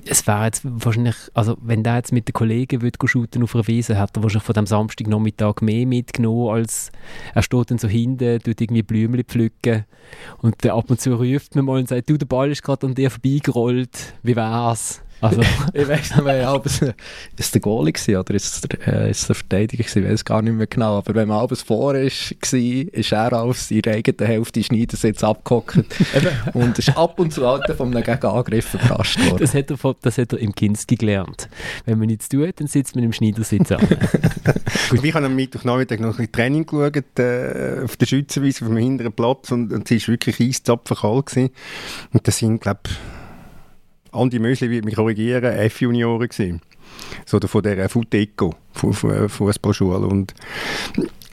[0.06, 3.66] es wäre jetzt wahrscheinlich, also wenn der jetzt mit den Kollegen würde shooten auf einer
[3.66, 6.92] Wiese, hat er wahrscheinlich von dem Samstagnachmittag mehr mitgenommen, als
[7.34, 9.84] er steht dann so hinten, tut irgendwie Blümchen pflücken
[10.38, 12.94] und ab und zu ruft man mal und sagt, du, der Ball ist gerade an
[12.94, 15.02] dir vorbeigerollt, wie wär's?
[15.20, 15.40] Also,
[15.72, 16.80] ich weiß nicht mehr, ob es,
[17.36, 20.24] ist der Goalie gewesen, oder ist es der, äh, ist der Verteidiger gewesen, ich weiß
[20.24, 20.98] gar nicht mehr genau.
[20.98, 25.78] Aber wenn man alles vor ist, war, ist er auf seiner eigenen Hälfte Schneidersitz abgehockt
[26.54, 29.38] und ist ab und zu halt von einem Gegenangriff überrascht worden.
[29.38, 31.48] Das hat, er, das hat er im Kinski gelernt.
[31.84, 33.80] Wenn man nichts tut, dann sitzt man im Schneidersitz an.
[34.90, 38.68] Gut, ich habe am Mittwochnachmittag noch ein bisschen Training geschaut, äh, auf der Schützenwiese, auf
[38.70, 41.50] dem hinteren Platz und, und es war wirklich eiszapfenkalt gewesen.
[42.12, 42.92] Und das sind, glaube ich,
[44.12, 46.60] Andi Mösli wird mich korrigieren, F-Junioren gewesen.
[47.26, 50.06] So von der Futeco, Fußballschule.
[50.06, 50.34] Und,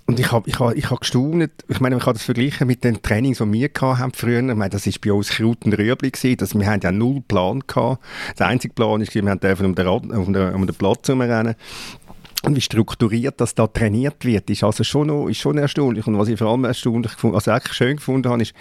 [0.05, 2.83] und ich habe ich hab, ich hab gestaunt, ich meine, ich habe das verglichen mit
[2.83, 4.39] den Trainings, die wir hatten früher.
[4.39, 7.61] Ich meine, das war bei uns Kraut und Rüebli, dass wir haben ja null Plan
[7.65, 8.03] gehabt.
[8.37, 11.55] Der einzige Plan ist, wir dürfen um den, um den, um den Platz herumrennen
[12.43, 16.05] und wie strukturiert das da trainiert wird, ist also schon, noch, ist schon erstaunlich.
[16.05, 18.53] Und was ich vor allem erstaunlich gefunden, also eigentlich schön gefunden habe, ist,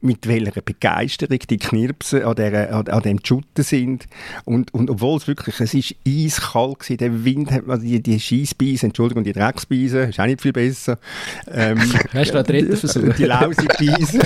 [0.00, 4.08] mit welcher Begeisterung die Knirpsen an, der, an, an dem Schutten sind.
[4.44, 8.18] Und, und obwohl es wirklich, es ist eiskalt gewesen, der Wind hat, also die, die
[8.18, 10.98] Scheissbeise, Entschuldigung, die Drecksbeise, ist auch nicht viel besser.
[11.50, 11.78] Ähm,
[12.12, 13.14] Hast du einen dritten Versuch?
[13.14, 14.18] Die Lausigbeise,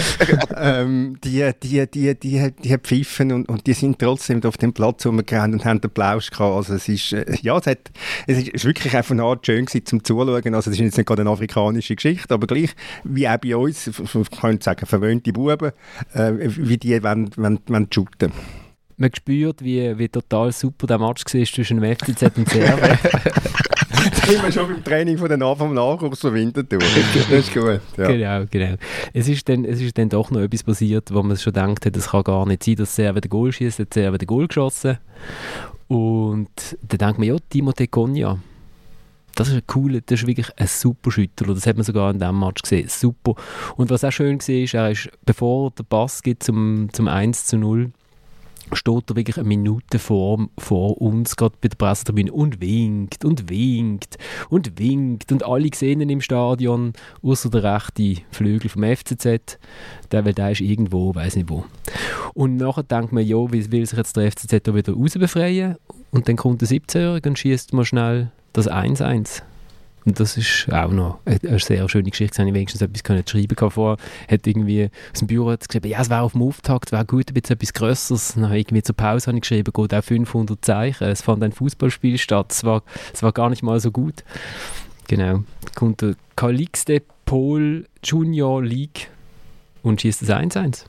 [0.57, 4.73] ähm, die, die, die, die, die, die pfiffen und, und die sind trotzdem auf dem
[4.73, 6.55] Platz rumgerannt und haben den Applaus gehabt.
[6.55, 7.91] Also es ist, äh, ja, es, hat,
[8.27, 10.55] es ist wirklich wirklich auf eine Art schön gewesen, zum Zuschauen.
[10.55, 12.71] Also das ist jetzt nicht gerade eine afrikanische Geschichte, aber gleich,
[13.05, 13.91] wie auch bei uns,
[14.41, 15.73] könnte sagen, verwöhnte Buben,
[16.13, 18.33] äh, wie die wollen, wollen, wollen shooten
[18.97, 22.99] man spürt, wie, wie total super der Match war zwischen dem FCZ und Servet.
[23.03, 26.79] das sind wir schon beim Training von den Anfang Nachwuchs von Winterthur.
[26.79, 27.81] Das ist gut.
[27.97, 28.07] Ja.
[28.07, 28.77] Genau, genau.
[29.13, 32.11] Es ist, dann, es ist dann doch noch etwas passiert, wo man schon denkt, das
[32.11, 34.99] kann gar nicht sein, dass Servet den Goal schießt, hat Servet den Goal geschossen.
[35.89, 38.39] Und dann denkt man, ja, Timothée Cogna,
[39.35, 41.47] das ist cooler, das ist wirklich ein super Schütter.
[41.47, 42.89] Das hat man sogar in diesem Match gesehen.
[42.89, 43.35] Super.
[43.77, 47.47] Und was auch schön war, ist, er ist, bevor der Pass geht zum, zum 1
[47.47, 47.93] zu 0,
[48.73, 53.49] steht er wirklich eine Minute vor, vor uns, gerade bei der Pressetribüne, und winkt und
[53.51, 54.17] winkt
[54.49, 55.31] und winkt.
[55.33, 56.93] Und alle sehen ihn im Stadion,
[57.23, 59.59] außer der rechte Flügel vom FCZ.
[60.11, 61.65] Der, weil der ist irgendwo, weiß nicht wo.
[62.35, 65.77] Und nachher denkt man, ja, wie will sich jetzt der FCZ da wieder rausbefreien?
[66.11, 69.43] Und dann kommt der 17-Jährige und schießt mal schnell das 1-1.
[70.07, 72.43] Und das ist auch noch eine sehr schöne Geschichte.
[72.43, 73.71] Ich wenigstens etwas können schreiben können.
[73.71, 73.97] Vorher
[74.31, 77.31] hat irgendwie aus dem Büro geschrieben, ja, es wäre auf dem Auftakt, es wäre gut,
[77.31, 78.35] ein bisschen etwas Grösseres.
[78.35, 81.05] Dann irgendwie zur Pause habe ich geschrieben, geht auch 500 Zeichen.
[81.05, 82.53] Es fand ein Fußballspiel statt.
[82.53, 82.83] Es war,
[83.15, 84.25] es war gar nicht mal so gut.
[85.09, 85.45] Genau.
[85.75, 89.09] Kommt der Calixte Pol Junior League
[89.83, 90.85] und schießt das 1-1.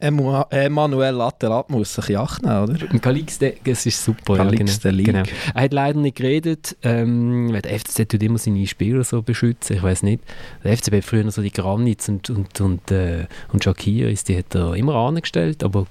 [0.00, 2.98] Emanuel Latterat muss sich Acht nehmen, oder?
[2.98, 4.36] Calixte, das ist super.
[4.36, 4.72] Ja, genau.
[4.82, 5.22] genau.
[5.54, 6.76] Er hat leider nicht geredet.
[6.82, 10.22] Ähm, der FCZ tut immer seine Spieler so beschützen, ich weiß nicht.
[10.64, 14.54] Der FCB hat früher so die Granitz und, und, und, äh, und Shakiris, die hat
[14.54, 15.86] er immer angestellt, aber,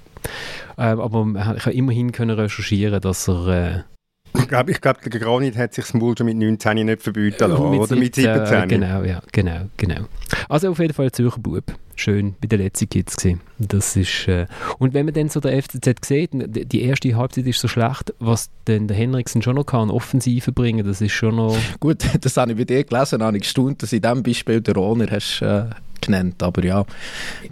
[0.76, 3.48] äh, aber ich habe immerhin können recherchieren, dass er...
[3.48, 3.97] Äh,
[4.36, 7.50] ich glaube, ich glaub, der Granit hat sich das Maul schon mit 19 nicht verbieten
[7.50, 7.96] lassen, oder?
[7.96, 8.68] Mit 17.
[8.68, 10.06] Genau, ja, genau, genau.
[10.48, 11.64] Also auf jeden Fall Zürcher Bub.
[11.96, 13.40] Schön bei den letzten Kids gewesen.
[13.58, 14.46] Das ist, äh,
[14.78, 18.50] und wenn man dann so der FCZ sieht, die erste Halbzeit ist so schlecht, was
[18.68, 21.56] denn der Henriksen schon noch kann, Offensive bringen, das ist schon noch...
[21.80, 24.74] Gut, das habe ich bei dir gelesen, habe ich gestaunt, dass in diesem Beispiel der
[24.74, 25.42] Rohner hast...
[25.42, 26.84] Äh genannt, aber ja.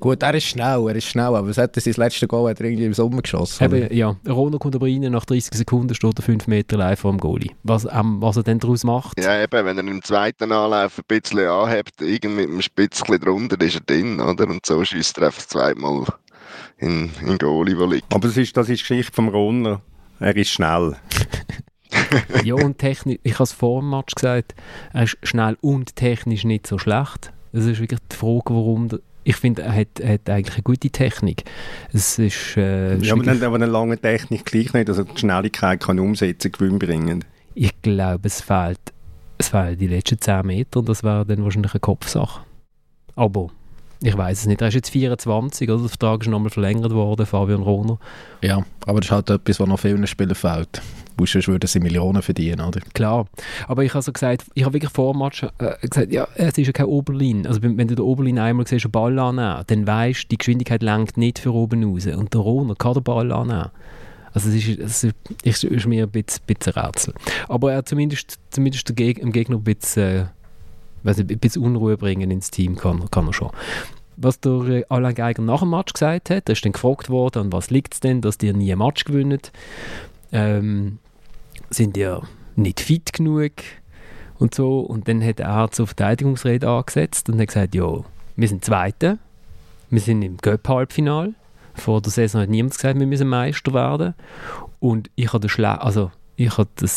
[0.01, 2.61] Gut, er ist schnell, er ist schnell, aber was hat er sein letztes Goal hat
[2.61, 3.65] er irgendwie im Sommer geschossen?
[3.65, 7.13] Eben, ja, Rono kommt aber rein, nach 30 Sekunden steht er 5 Meter live vor
[7.13, 7.51] dem Goalie.
[7.63, 9.23] Was, ähm, was er dann daraus macht?
[9.23, 13.61] Ja, eben, wenn er im zweiten Anlauf ein bisschen anhebt, irgendwie mit einem Spitzchen drunter,
[13.61, 14.49] ist er drin, oder?
[14.49, 16.05] Und so schießt er einfach zweimal
[16.79, 18.15] in, in Goalie, der liegt.
[18.15, 19.81] Aber das ist, das ist Geschichte vom Roner.
[20.21, 20.97] Er ist schnell.
[22.45, 24.55] ja, und technisch, ich habe es vor dem Match gesagt,
[24.93, 27.33] er ist schnell und technisch nicht so schlecht.
[27.57, 28.89] Es ist wirklich die Frage, warum
[29.25, 31.45] Ich finde, er hat, hat eigentlich eine gute Technik.
[31.93, 35.81] Es ist, äh, ja, aber dann aber eine lange Technik gleich nicht, also die Schnelligkeit
[35.81, 37.27] kann umsetzen, gewinnbringend.
[37.55, 38.79] Ich glaube, es fehlt,
[39.39, 42.43] es fehlen die letzten 10 Meter und das wäre dann wahrscheinlich eine Kopfsache.
[43.15, 43.49] Aber
[44.03, 44.61] ich weiß es nicht.
[44.61, 47.99] Er ist jetzt 24, also der Vertrag ist nochmal verlängert worden, Fabian Rohner.
[48.43, 50.83] Ja, aber das ist halt etwas, was noch vielen Spielern fehlt.
[51.17, 52.81] Weil sonst würden sie Millionen verdienen, oder?
[52.93, 53.27] Klar,
[53.67, 56.59] aber ich habe so gesagt, ich habe wirklich vor dem Match äh, gesagt, ja, es
[56.59, 57.47] ist ja kein Oberlin.
[57.47, 60.83] Also wenn, du den Oberlin einmal siehst, einen Ball annehmen, dann weißt du, die Geschwindigkeit
[60.83, 62.07] lenkt nicht für oben raus.
[62.07, 63.71] Und der Rohner kann den Ball annehmen.
[64.35, 65.05] Also es ist, es
[65.43, 67.15] ist, ist mir ein bisschen, bisschen Rätsel.
[67.49, 70.29] Aber er zumindest, zumindest dem Gegner ein bisschen...
[71.07, 73.51] Weiß nicht, ein bisschen Unruhe bringen ins Team kann, kann er schon.
[74.17, 77.45] Was der äh, Alain Geiger nach dem Match gesagt hat, er ist dann gefragt worden,
[77.45, 79.41] an was liegt es denn, dass die nie ein Match gewinnen.
[80.33, 80.99] Ähm,
[81.71, 82.23] sind ja
[82.57, 83.53] nicht fit genug
[84.39, 84.81] und so.
[84.81, 88.01] Und dann hat er zur Verteidigungsrede angesetzt und hat gesagt, ja,
[88.37, 89.19] wir sind Zweite,
[89.91, 91.35] wir sind im Göpp-Halbfinal.
[91.75, 94.15] Vor der Saison hat niemand gesagt, wir müssen Meister werden.
[94.81, 95.47] Und ich habe
[95.81, 96.89] also, ich habe den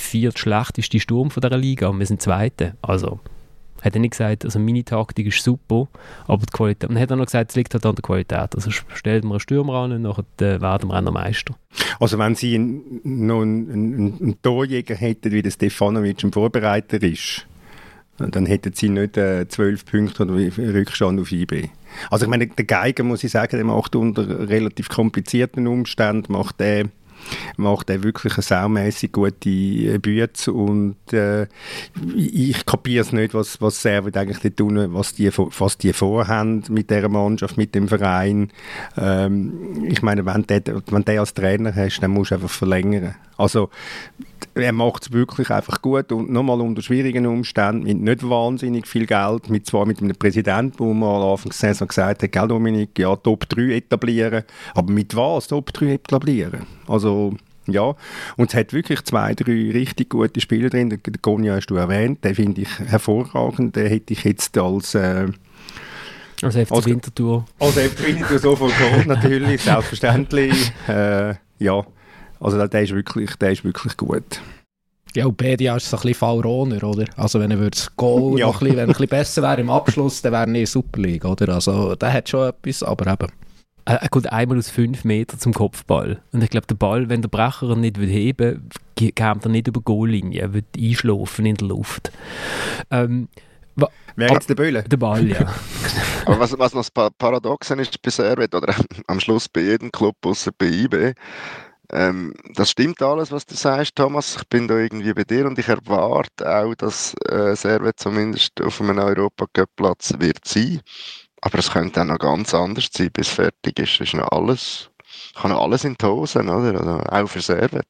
[0.00, 2.74] sechstbeste viertschlechteste Sturm von dieser Liga und wir sind Zweite.
[2.82, 3.20] Also
[3.82, 5.88] hat er nicht gesagt, also meine Taktik ist super,
[6.26, 8.54] aber die Qualität, und hat er noch gesagt, es liegt halt an der Qualität.
[8.54, 10.02] Also stellt man einen Stürmer an und
[10.36, 11.54] dann äh, werden wir auch Meister.
[11.98, 17.46] Also wenn sie noch einen, einen, einen Torjäger hätten, wie der Stefanovic ein Vorbereiter ist,
[18.18, 21.70] dann hätten sie nicht äh, zwölf äh, Punkte oder Rückstand auf IB.
[22.10, 26.60] Also ich meine, der Geiger, muss ich sagen, der macht unter relativ komplizierten Umständen, macht
[26.60, 26.90] der
[27.56, 31.46] macht er wirklich eine saumässig gute äh, Bütze und äh,
[32.16, 36.90] ich kapiere es nicht, was, was Servet eigentlich tun, was die, was die vorhaben mit
[36.90, 38.50] dieser Mannschaft, mit dem Verein.
[38.96, 40.60] Ähm, ich meine, wenn du
[41.00, 43.14] der als Trainer hast, dann musst du einfach verlängern.
[43.40, 43.70] Also
[44.54, 49.06] er macht es wirklich einfach gut und nochmal unter schwierigen Umständen, mit nicht wahnsinnig viel
[49.06, 52.48] Geld, mit zwar mit einem Präsidenten, wo man am Anfang der Saison gesagt hat, gell
[52.48, 56.66] Dominik, ja, Top 3 etablieren, aber mit was Top 3 etablieren?
[56.86, 57.34] Also
[57.66, 57.94] ja,
[58.36, 60.90] und es hat wirklich zwei, drei richtig gute Spieler drin.
[60.90, 63.76] Den Gonja hast du erwähnt, den finde ich hervorragend.
[63.76, 64.94] Den hätte ich jetzt als...
[64.94, 65.28] Äh,
[66.42, 67.44] als FC als, Winterthur.
[67.60, 70.72] Als FC Winterthur sofort geholt, natürlich, selbstverständlich.
[70.88, 71.84] Äh, ja,
[72.40, 74.40] also der ist wirklich, der ist wirklich gut.
[75.14, 77.04] Ja, und Bedia ist so ein bisschen Fallroner, oder?
[77.16, 78.46] Also wenn er das Goal ja.
[78.46, 80.70] noch ein bisschen, wenn er ein bisschen besser wäre im Abschluss, dann wäre er nicht
[80.70, 81.54] Super League, oder?
[81.54, 83.32] Also der hat schon etwas, aber eben.
[83.86, 86.22] Er kommt einmal aus fünf Metern zum Kopfball.
[86.32, 89.66] Und ich glaube, der Ball, wenn der Brecher ihn nicht heben will, kommt er nicht
[89.66, 90.42] über die Goallinie.
[90.42, 92.12] Er wird einschlafen in der Luft.
[92.90, 93.28] Ähm,
[94.16, 94.82] Wer jetzt der Böhle?
[94.84, 95.40] Der Ball, ja.
[96.26, 98.74] Aber was, was noch das Paradoxen ist bei Servet, oder
[99.06, 101.14] am Schluss bei jedem Club, außer bei IB,
[101.92, 104.36] ähm, das stimmt alles, was du sagst, Thomas.
[104.36, 108.80] Ich bin da irgendwie bei dir und ich erwarte auch, dass äh, Servet zumindest auf
[108.80, 110.80] einem Europacup-Platz wird sein.
[111.40, 114.00] Aber es könnte auch noch ganz anders sein, bis fertig ist.
[114.00, 114.90] ist noch alles,
[115.34, 116.78] kann noch alles in die Hosen, oder?
[116.78, 117.88] Also auch für Servet.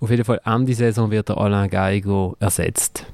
[0.00, 3.06] Auf jeden Fall, Ende Saison wird der Alain Geigo ersetzt.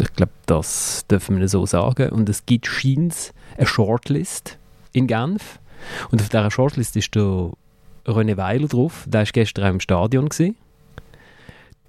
[0.00, 2.10] Ich glaube, das dürfen wir so sagen.
[2.10, 4.58] Und es gibt scheins eine Shortlist
[4.92, 5.58] in Genf.
[6.10, 7.50] Und auf dieser Shortlist ist der
[8.06, 9.04] René Weiler drauf.
[9.06, 10.28] Der war gestern auch im Stadion.
[10.28, 10.56] Gewesen.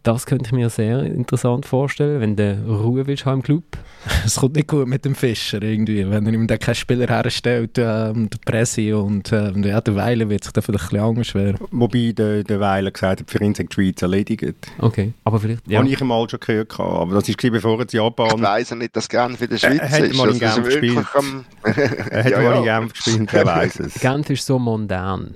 [0.06, 3.64] Das könnte ich mir sehr interessant vorstellen, wenn du Ruhe willst haben im Club.
[4.24, 7.72] Es kommt nicht gut mit dem Fischer irgendwie, wenn er ihm dann keinen Spieler herstellt,
[7.80, 11.56] ähm, der Presse und äh, ja, der Weiler wird sich da vielleicht ein bisschen schwer.
[11.72, 14.54] Wobei der, der Weiler gesagt hat, für ihn sind die Schweiz erledigt.
[14.78, 15.68] Okay, aber vielleicht...
[15.68, 15.80] Ja.
[15.80, 18.28] Habe ich einmal schon gehört, aber das ist bevor er Japan...
[18.36, 20.18] Ich weiss ja nicht, dass Genf in der Schweiz er, er ist.
[20.18, 21.06] Mal in Genf gespielt.
[21.16, 21.46] Am...
[21.64, 23.96] er hat ja, mal in Genf gespielt, er weiss es.
[23.96, 25.36] Genf ist so modern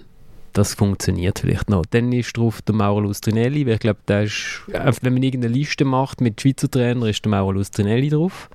[0.60, 1.86] das funktioniert vielleicht noch.
[1.86, 5.86] Dann ist drauf der Mauro Lustrinelli, weil ich glaube, da ist, wenn man irgendeine Liste
[5.86, 8.50] macht mit Schweizer Trainer, ist der Mauro Lustrinelli drauf.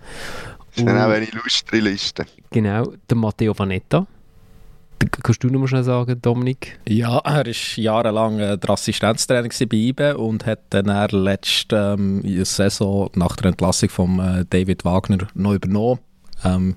[0.59, 2.27] Das ist genau eine lustre Liste.
[2.51, 4.07] Genau, der Matteo Vanetta.
[5.23, 6.79] Kannst du noch mal schnell sagen, Dominik?
[6.87, 13.11] Ja, er war jahrelang äh, der Assistenztrainer bei IBE und hat dann letzte ähm, Saison
[13.15, 16.01] nach der Entlassung von äh, David Wagner noch übernommen.
[16.45, 16.77] Ähm,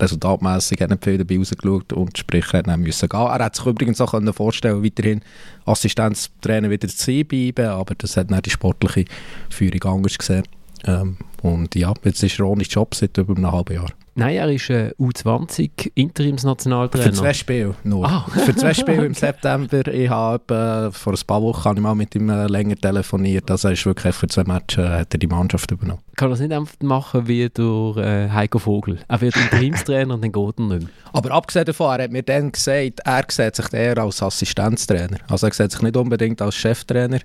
[0.00, 3.20] resultatmässig hat nicht viel dabei rausgeschaut und sprich, er hat müssen gehen.
[3.20, 5.20] Er hat sich übrigens auch können vorstellen weiterhin
[5.64, 9.04] Assistenztrainer wieder zu bleiben, aber das hat dann die sportliche
[9.50, 10.44] Führung anders gesehen.
[10.84, 13.90] Ähm, und ja, jetzt ist er ohne Job seit über einem halben Jahr.
[14.14, 17.04] Nein, er ist äh, U20 Interimsnationaltrainer.
[17.04, 18.06] Für zwei Spiele nur.
[18.06, 18.26] Ah.
[18.44, 19.86] Für zwei Spiele im September.
[19.86, 23.50] Ich habe äh, vor ein paar Wochen habe ich mal mit ihm äh, länger telefoniert.
[23.50, 26.02] Also er ist wirklich für zwei Matches äh, hat er die Mannschaft übernommen.
[26.16, 28.98] Kann das nicht einfach machen wie durch äh, Heiko Vogel?
[29.08, 30.90] Er wird Interimstrainer und dann geht er nicht mehr.
[31.12, 35.18] Aber abgesehen davon, er hat mir dann gesagt, er sieht sich eher als Assistenztrainer.
[35.28, 37.20] Also er sieht sich nicht unbedingt als Cheftrainer.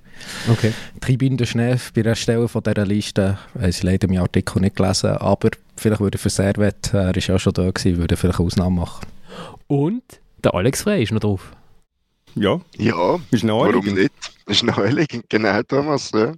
[0.50, 0.72] Okay.
[1.02, 5.18] Tribüne de Schneef bei der Stelle von dieser Liste, ich leider im Artikel nicht gelesen,
[5.18, 8.82] aber vielleicht würde für Servet, er ist ja schon da gewesen, würde vielleicht eine Ausnahme
[8.82, 9.06] machen.
[9.68, 10.04] Und
[10.44, 11.52] der Alex Frey ist noch drauf.
[12.36, 13.68] Ja, Ja, ist neu.
[13.74, 14.12] warum nicht?
[14.46, 16.12] Ist naheliegend, genau, Thomas.
[16.14, 16.34] Ja.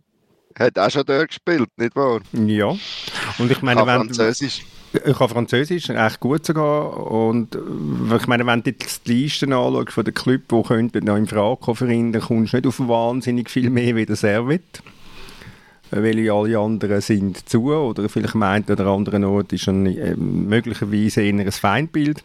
[0.58, 2.20] Hat auch schon dort gespielt, nicht wahr?
[2.34, 2.76] Ja.
[3.38, 4.66] Und ich meine, wenn, Französisch.
[4.94, 7.12] ich kann Französisch echt gut sogar.
[7.12, 11.06] Und äh, ich meine, wenn du jetzt die Listen anschaust von den Clubs, die könnten
[11.06, 14.06] noch in Frage kommen für ihn, dann kommst du nicht auf wahnsinnig viel mehr wie
[14.06, 14.82] der Servet.
[15.92, 20.16] Weil alle anderen sind zu oder vielleicht am einen oder anderen Ort ist ein, äh,
[20.16, 22.22] möglicherweise eher ein Feindbild.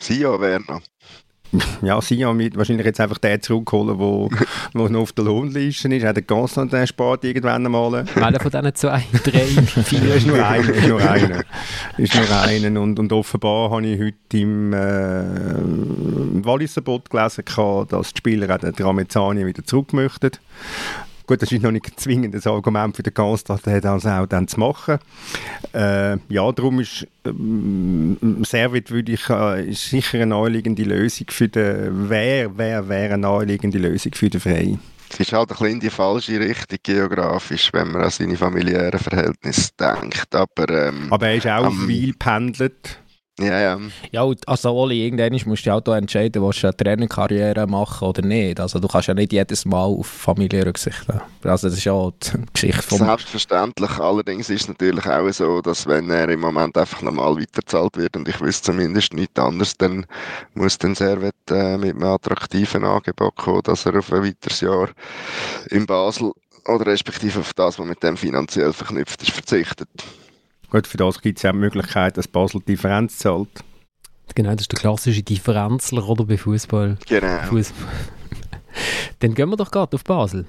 [0.00, 0.80] Sia Werner.
[1.82, 4.30] Ja, Sion wird wahrscheinlich jetzt einfach den zurückholen, wo,
[4.72, 6.04] wo noch auf der Lohnliste ist.
[6.04, 8.06] Hat der Constantin spart irgendwann einmal.
[8.14, 9.46] Welcher von diesen zwei, drei,
[9.82, 10.14] vier?
[10.14, 11.44] ist nur einer, ist nur einer.
[11.96, 12.80] Ist nur einer.
[12.80, 17.44] Und, und offenbar habe ich heute im, äh, im Walliser Bot gelesen,
[17.88, 20.30] dass die Spieler auch den Tramezzani wieder zurück möchten.
[21.30, 24.58] Gut, das ist noch nicht ein zwingendes Argument für den Konstantin, das auch dann zu
[24.58, 24.98] machen.
[25.72, 32.10] Äh, ja, darum ist ähm, Servet würde ich, äh, sicher eine naheliegende Lösung für den,
[32.10, 34.76] wer, wer wäre eine naheliegende Lösung für den Frei.
[35.08, 38.98] Es ist halt ein bisschen in die falsche Richtung geografisch, wenn man an seine familiären
[38.98, 40.34] Verhältnisse denkt.
[40.34, 42.98] Aber, ähm, Aber er ist auch Am- viel pendelt.
[43.40, 43.80] Ja, ja.
[44.12, 48.22] Ja, also Oli, irgendwann musst du auch da entscheiden, willst du eine Trainerkarriere machen oder
[48.22, 48.60] nicht.
[48.60, 51.20] Also du kannst ja nicht jedes Mal auf Familie rücksichten.
[51.42, 52.98] Also das ist ja die Geschichte vom...
[52.98, 53.90] Selbstverständlich.
[53.98, 58.16] Allerdings ist es natürlich auch so, dass wenn er im Moment einfach normal weiterzahlt wird
[58.16, 60.06] und ich wüsste zumindest nichts anderes, dann
[60.54, 64.90] muss dann Servet äh, mit einem attraktiven Angebot kommen, dass er auf ein weiteres Jahr
[65.70, 66.32] in Basel
[66.66, 69.88] oder respektive auf das, was mit dem finanziell verknüpft ist, verzichtet.
[70.70, 73.48] Gut, für das gibt es ja auch die Möglichkeit, dass Basel die Differenz zahlt.
[74.36, 76.96] Genau, das ist der klassische Differenzler oder bei Fußball.
[77.08, 77.42] Genau.
[77.48, 77.88] Fußball.
[79.18, 80.46] Dann gehen wir doch gerade auf Basel.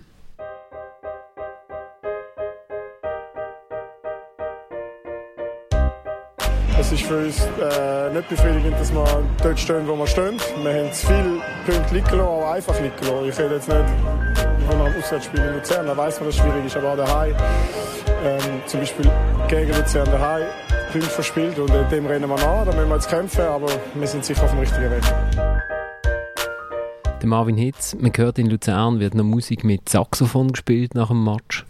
[6.79, 10.37] Es ist für uns äh, nicht befriedigend, dass wir dort stehen, wo wir stehen.
[10.61, 13.29] Wir haben zu viele Punkte liegen lassen, auch einfach liegen lassen.
[13.29, 16.65] Ich rede jetzt nicht von einem Auswärtsspiel in Luzern, da weiss man, dass es schwierig
[16.65, 17.35] ist, aber auch daheim.
[18.23, 19.11] Ähm, zum Beispiel
[19.47, 20.43] gegen Luzern daheim
[20.91, 24.07] Punkte verspielt und äh, dem rennen wir nach, da müssen wir jetzt kämpfen, aber wir
[24.07, 25.03] sind sicher auf dem richtigen Weg.
[27.21, 31.23] Der Marvin Hitz, man hört in Luzern, wird noch Musik mit Saxophon gespielt nach dem
[31.23, 31.65] Match.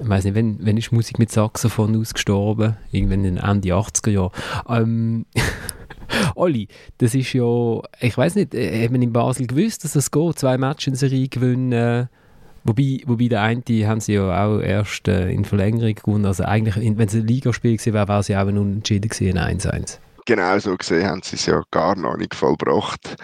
[0.00, 2.76] Ich weiß nicht, wenn, wenn ist Musik mit Saxophon ausgestorben?
[2.90, 4.32] Irgendwann in Ende 80er Jahre.
[4.68, 5.26] Ähm,
[6.34, 10.10] Olli, das ist ja, ich weiß nicht, äh, hat man in Basel gewusst, dass es
[10.10, 12.08] geht, zwei Matches in Serie gewinnen?
[12.64, 16.24] Wobei, wobei der eine haben sie ja auch erst äh, in Verlängerung gewonnen.
[16.24, 19.36] Also eigentlich, wenn es ein Ligaspiel gewesen wäre, wäre es ja auch ein Unentschieden gewesen,
[19.36, 19.98] ein 1-1.
[20.26, 23.16] Genau so gesehen haben sie es ja gar noch nicht vollbracht.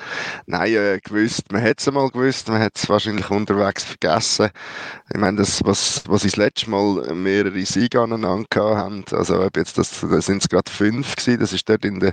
[0.45, 4.51] Nein, äh, gewusst, man hat es einmal gewusst, man hat es wahrscheinlich unterwegs vergessen.
[5.11, 9.57] Ich meine, das, was, was sie das letzte Mal mehrere Siege aneinander haben, also ob
[9.57, 12.13] jetzt das, da sind es gerade fünf gewesen, das ist dort in der,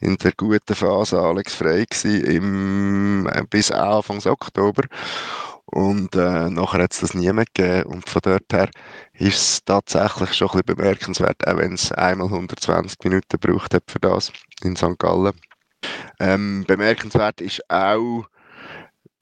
[0.00, 4.82] in der guten Phase Alex Frey gewesen, im, äh, bis Anfang Oktober.
[5.66, 7.84] Und äh, nachher hat es das nie mehr gegeben.
[7.90, 8.70] Und von dort her
[9.14, 13.84] ist es tatsächlich schon ein bisschen bemerkenswert, auch wenn es einmal 120 Minuten gebraucht hat
[13.88, 14.98] für das in St.
[14.98, 15.34] Gallen.
[16.20, 18.24] Ähm, bemerkenswert ist auch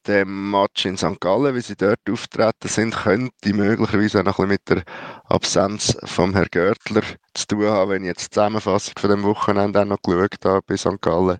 [0.07, 1.21] der Match in St.
[1.21, 4.95] Gallen, wie sie dort auftreten sind, könnte möglicherweise auch noch ein bisschen mit der
[5.29, 7.03] Absenz vom Herrn Görtler
[7.35, 10.63] zu tun haben, wenn ich jetzt die Zusammenfassung von dem Wochenende auch noch geschaut habe
[10.67, 11.01] bei St.
[11.01, 11.39] Gallen.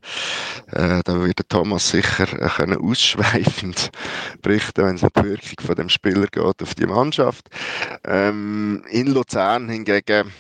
[0.73, 3.91] Äh, da wird Thomas sicher äh, können ausschweifend
[4.43, 7.49] berichten, wenn es um die Wirkung von dem Spieler geht auf die Mannschaft.
[8.05, 10.33] Ähm, in Luzern hingegen,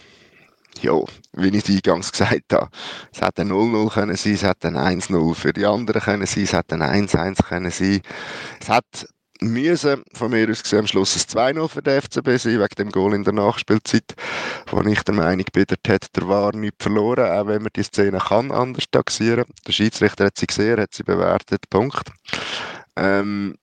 [0.84, 1.00] ja,
[1.32, 2.68] wie ich es eingangs gesagt habe,
[3.12, 6.44] es hätte ein 0-0 können sein, es hätte ein 1-0 für die anderen können sein,
[6.44, 8.00] es hätte ein 1-1 können sein.
[8.60, 9.06] Es hat
[9.40, 12.90] müssen von mir aus gesehen am Schluss ein 2-0 für den FCB sein, wegen dem
[12.90, 14.14] Goal in der Nachspielzeit,
[14.70, 18.50] wo ich der Meinung bin, der War nicht verloren, auch wenn man die Szene kann
[18.50, 19.44] anders taxieren.
[19.66, 22.10] Der Schiedsrichter hat sie gesehen, hat sie bewertet, Punkt.
[22.96, 23.56] Ähm,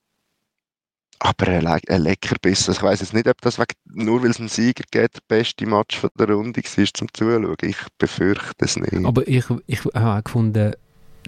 [1.23, 2.67] aber ein, Le ein Leckerbiss.
[2.67, 5.21] Also ich weiß jetzt nicht, ob das wegen, nur weil es einen Sieger gibt, der
[5.27, 7.55] beste Match von der Runde war zum Zuschauen.
[7.61, 9.05] Ich befürchte es nicht.
[9.05, 10.73] Aber ich, ich habe auch gefunden,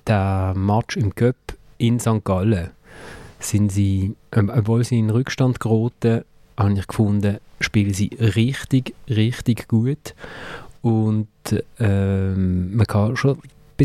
[0.07, 1.35] der Match im Cup
[1.77, 2.23] in St.
[2.23, 2.71] Gallen
[3.39, 6.23] sind sie, ähm, obwohl sie in Rückstand geraten,
[6.57, 10.15] habe ich gefunden, spielen sie richtig, richtig gut.
[10.81, 11.27] Und
[11.79, 13.37] ähm, man kann schon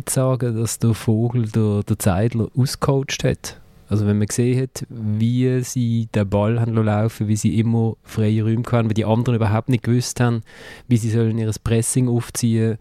[0.09, 3.61] sagen, dass der Vogel der, der Zeidler ausgecoacht hat.
[3.89, 8.43] Also wenn man gesehen hat, wie sie den Ball haben laufen, wie sie immer freie
[8.43, 10.43] Räume hatten, weil die anderen überhaupt nicht gewusst haben,
[10.89, 12.77] wie sie sollen ihr Pressing aufziehen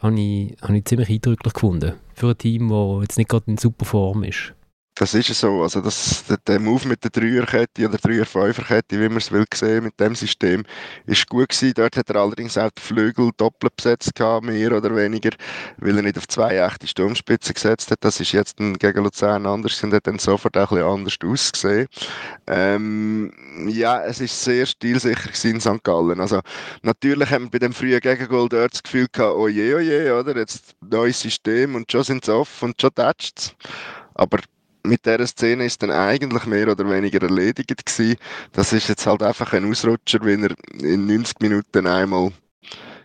[0.00, 1.92] habe ich, habe ich ziemlich eindrücklich gefunden.
[2.14, 4.54] Für ein Team, das jetzt nicht gerade in super Form ist.
[4.94, 5.62] Das ist so.
[5.62, 9.84] Also das, der, der Move mit der Dreierkette oder Dreier-Fünferkette, wie man es will sehen,
[9.84, 10.64] mit dem System,
[11.06, 11.72] ist gut gewesen.
[11.74, 15.30] Dort hat er allerdings auch die Flügel doppelt besetzt gehabt, mehr oder weniger,
[15.78, 18.04] weil er nicht auf zwei echte Sturmspitzen gesetzt hat.
[18.04, 21.86] Das ist jetzt gegen Luzern anders und hat dann sofort auch ein bisschen anders ausgesehen.
[22.46, 23.32] Ähm,
[23.68, 25.82] ja, es ist sehr stilsicher in St.
[25.82, 26.20] Gallen.
[26.20, 26.40] Also
[26.82, 30.10] natürlich haben wir bei dem frühen Gegengol dort das Gefühl gehabt, oh je, oh je,
[30.10, 30.36] oder?
[30.36, 33.56] Jetzt neues System und schon sind sie off und schon tätscht
[34.14, 34.38] Aber
[34.82, 38.16] mit dieser Szene ist dann eigentlich mehr oder weniger erledigt gewesen.
[38.52, 42.32] Das ist jetzt halt einfach ein Ausrutscher, wenn er in 90 Minuten einmal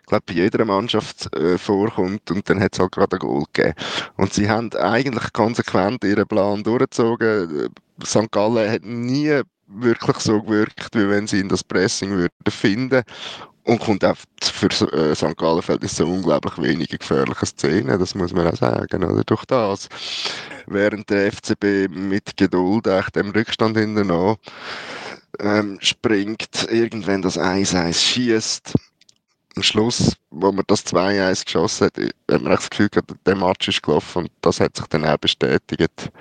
[0.06, 3.44] ich glaube, bei jeder Mannschaft äh, vorkommt und dann hat es halt gerade ein Goal
[3.52, 3.74] gegeben.
[4.18, 7.70] Und sie haben eigentlich konsequent ihren Plan durchgezogen.
[8.04, 8.32] St.
[8.32, 13.02] Gallen hat nie wirklich so gewirkt, wie wenn sie in das Pressing würden finden
[13.66, 15.36] und kommt auch für äh, St.
[15.38, 19.24] Gallen ist so unglaublich wenige gefährliche Szenen, das muss man auch sagen, oder?
[19.24, 19.89] Durch das.
[20.68, 24.38] Während der FCB mit Geduld echt dem Rückstand hinterher
[25.39, 28.74] ähm, springt, irgendwann das 1-1 schießt.
[29.55, 33.68] Am Schluss, wo man das 2-1 geschossen hat, hat man das Gefühl gehabt, der Match
[33.68, 36.11] ist gelaufen und das hat sich dann auch bestätigt.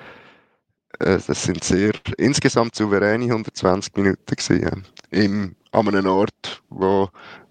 [1.00, 7.08] Äh, das sind sehr, insgesamt souveräne 120 Minuten gewesen, im an einem Ort, wo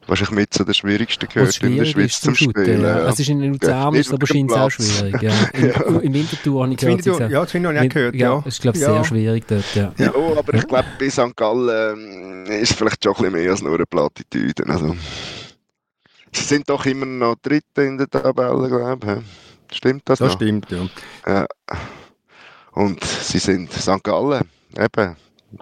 [0.08, 2.82] wahrscheinlich mit zu den schwierigsten gehört in der Schweiz zum Spielen.
[2.82, 3.08] Ja.
[3.08, 5.22] Es ist in Luzern, ist aber scheint es auch schwierig.
[5.22, 5.32] Ja.
[5.54, 6.00] In, ja.
[6.00, 7.32] Im Winterthur habe ich gehört.
[7.32, 8.16] Ja, das habe ich auch gehört.
[8.16, 9.76] Ja, es ist, glaube ich, sehr schwierig dort.
[9.76, 11.36] Ja, ja aber ich glaube, bei St.
[11.36, 14.64] Gallen äh, ist vielleicht schon ein bisschen mehr als nur eine Plattitüde.
[14.68, 14.96] Also,
[16.32, 19.24] sie sind doch immer noch Dritte in der Tabelle, glaube
[19.70, 19.78] ich.
[19.78, 20.36] Stimmt das Das noch?
[20.36, 20.88] stimmt, ja.
[21.26, 21.48] ja.
[22.74, 24.04] Und sie sind St.
[24.04, 24.44] Gallen,
[24.78, 25.16] eben,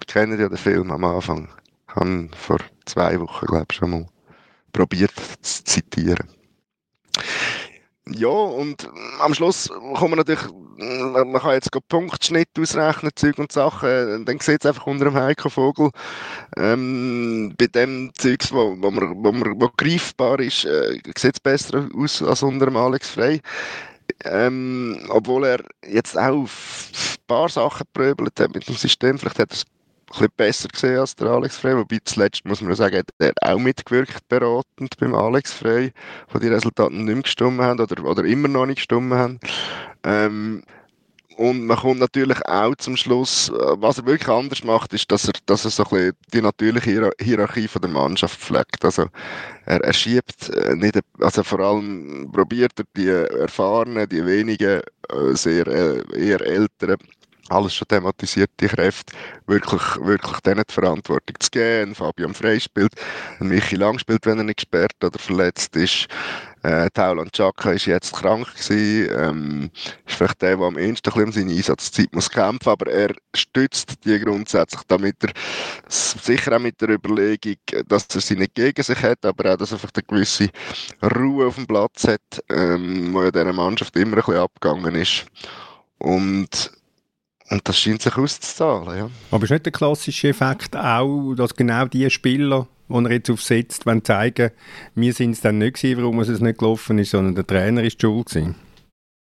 [0.06, 1.48] kennen ja den Film am Anfang
[1.94, 4.06] habe vor zwei Wochen, glaube ich, schon mal
[4.72, 5.12] probiert
[5.42, 6.28] zu zitieren.
[8.08, 8.88] Ja, und
[9.20, 10.42] am Schluss kommen natürlich,
[10.76, 15.48] man kann jetzt Punktschnitt ausrechnen, Zeug und Sachen, dann sieht es einfach unter dem Heiko
[15.48, 15.90] Vogel,
[16.56, 21.40] ähm, bei dem Zeugs, wo, wo, man, wo, man, wo greifbar ist, äh, sieht es
[21.40, 23.40] besser aus als unter dem Alex Frey.
[24.24, 26.48] Ähm, obwohl er jetzt auch ein
[27.28, 29.58] paar Sachen pröbelt hat mit dem System, vielleicht hat er
[30.12, 33.58] bisschen besser gesehen als der Alex Frey, wobei zuletzt, muss man sagen, hat er auch
[33.58, 35.92] mitgewirkt beratend beim Alex Frey,
[36.30, 39.40] wo die Resultate nicht mehr gestimmt haben oder, oder immer noch nicht gestimmt haben.
[40.04, 40.62] Ähm,
[41.36, 45.26] und man kommt natürlich auch zum Schluss, äh, was er wirklich anders macht, ist, dass
[45.26, 48.84] er, dass er so ein bisschen die natürliche Hierarchie von der Mannschaft pflegt.
[48.84, 49.06] Also,
[49.66, 55.34] er, er schiebt äh, nicht, also vor allem probiert er die erfahrenen, die wenigen, äh,
[55.34, 56.98] sehr, eher älteren
[57.48, 59.12] alles schon thematisierte Kräfte,
[59.46, 61.94] wirklich, wirklich denen die Verantwortung zu geben.
[61.94, 62.94] Fabian Frey spielt,
[63.40, 66.08] Michi Lang spielt, wenn er nicht gesperrt oder verletzt ist.
[66.62, 69.70] Äh, Tauland Chaka ist jetzt krank gewesen, ähm,
[70.06, 74.20] ist vielleicht der, der am ehesten um seine Einsatzzeit muss kämpfen, aber er stützt die
[74.20, 75.32] grundsätzlich, damit er
[75.88, 77.56] sicher auch mit der Überlegung,
[77.88, 80.50] dass er sie nicht gegen sich hat, aber auch, dass er einfach eine gewisse
[81.16, 85.26] Ruhe auf dem Platz hat, ähm, wo ja dieser Mannschaft immer ein bisschen abgegangen ist.
[85.98, 86.70] Und
[87.52, 89.10] und das scheint sich auszuzahlen, ja.
[89.30, 93.84] Aber ist nicht der klassische Effekt auch, dass genau die Spieler, die er jetzt aufsetzt,
[93.84, 94.50] wollen zeigen,
[94.94, 98.00] wir sind es dann nicht gewesen, warum es nicht gelaufen ist, sondern der Trainer ist
[98.00, 98.54] schuld gewesen?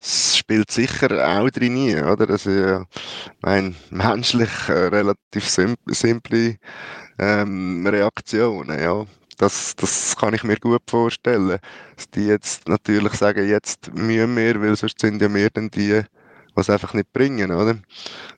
[0.01, 2.27] Es spielt sicher auch drin, oder?
[2.27, 2.85] Das ist ja,
[3.41, 6.59] mein, menschlich äh, relativ sim simple
[7.19, 9.07] ähm, Reaktionen, ja.
[9.39, 11.59] Das, das kann ich mir gut vorstellen.
[11.97, 16.05] Dass die jetzt natürlich sagen, jetzt mühen wir, weil sonst sind ja wir dann die,
[16.55, 17.77] was einfach nicht bringen, oder?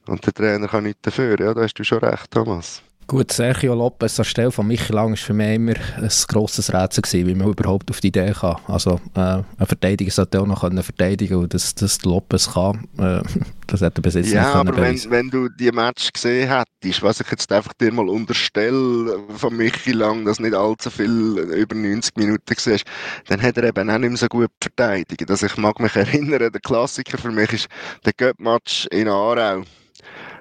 [0.06, 2.82] Und der Trainer kann nicht dafür, ja, da hast du schon recht, Thomas.
[3.08, 7.28] Gut, Sergio Lopez anstelle von Michel Lang war für mich immer ein grosses Rätsel gewesen,
[7.28, 8.56] wie man überhaupt auf die Idee kann.
[8.66, 13.22] Also äh, ein Verteidiger sollte auch noch können verteidigen und dass das Lopez kann, äh,
[13.68, 17.00] das hätte er bis jetzt ja, nicht aber wenn, wenn du die Match gesehen hättest,
[17.00, 21.76] was ich jetzt einfach dir mal unterstelle von Michel Lang, dass nicht allzu viel über
[21.76, 22.80] 90 Minuten gesehen
[23.28, 25.30] dann hat er eben auch nicht mehr so gut verteidigt.
[25.30, 27.68] Also ich mag mich erinnern, der Klassiker für mich ist
[28.04, 29.62] der Göpp-Match in Aarau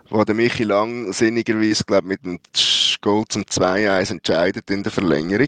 [0.09, 2.39] wo der Michi Lang sinnigerweise, glaube mit dem
[3.01, 5.47] Goal zum 2-1 entscheidet in der Verlängerung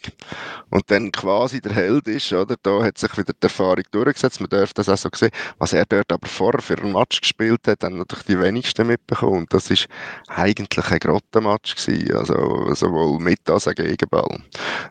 [0.69, 2.55] und dann quasi der Held ist, oder?
[2.61, 5.31] Da hat sich wieder die Erfahrung durchgesetzt, man darf das auch so sehen.
[5.57, 9.39] Was er dort aber vorher für einen Match gespielt hat, haben natürlich die wenigsten mitbekommen
[9.39, 9.87] und das ist
[10.27, 14.43] eigentlich ein Grottenmatch gewesen, also sowohl mit als auch Gegenball.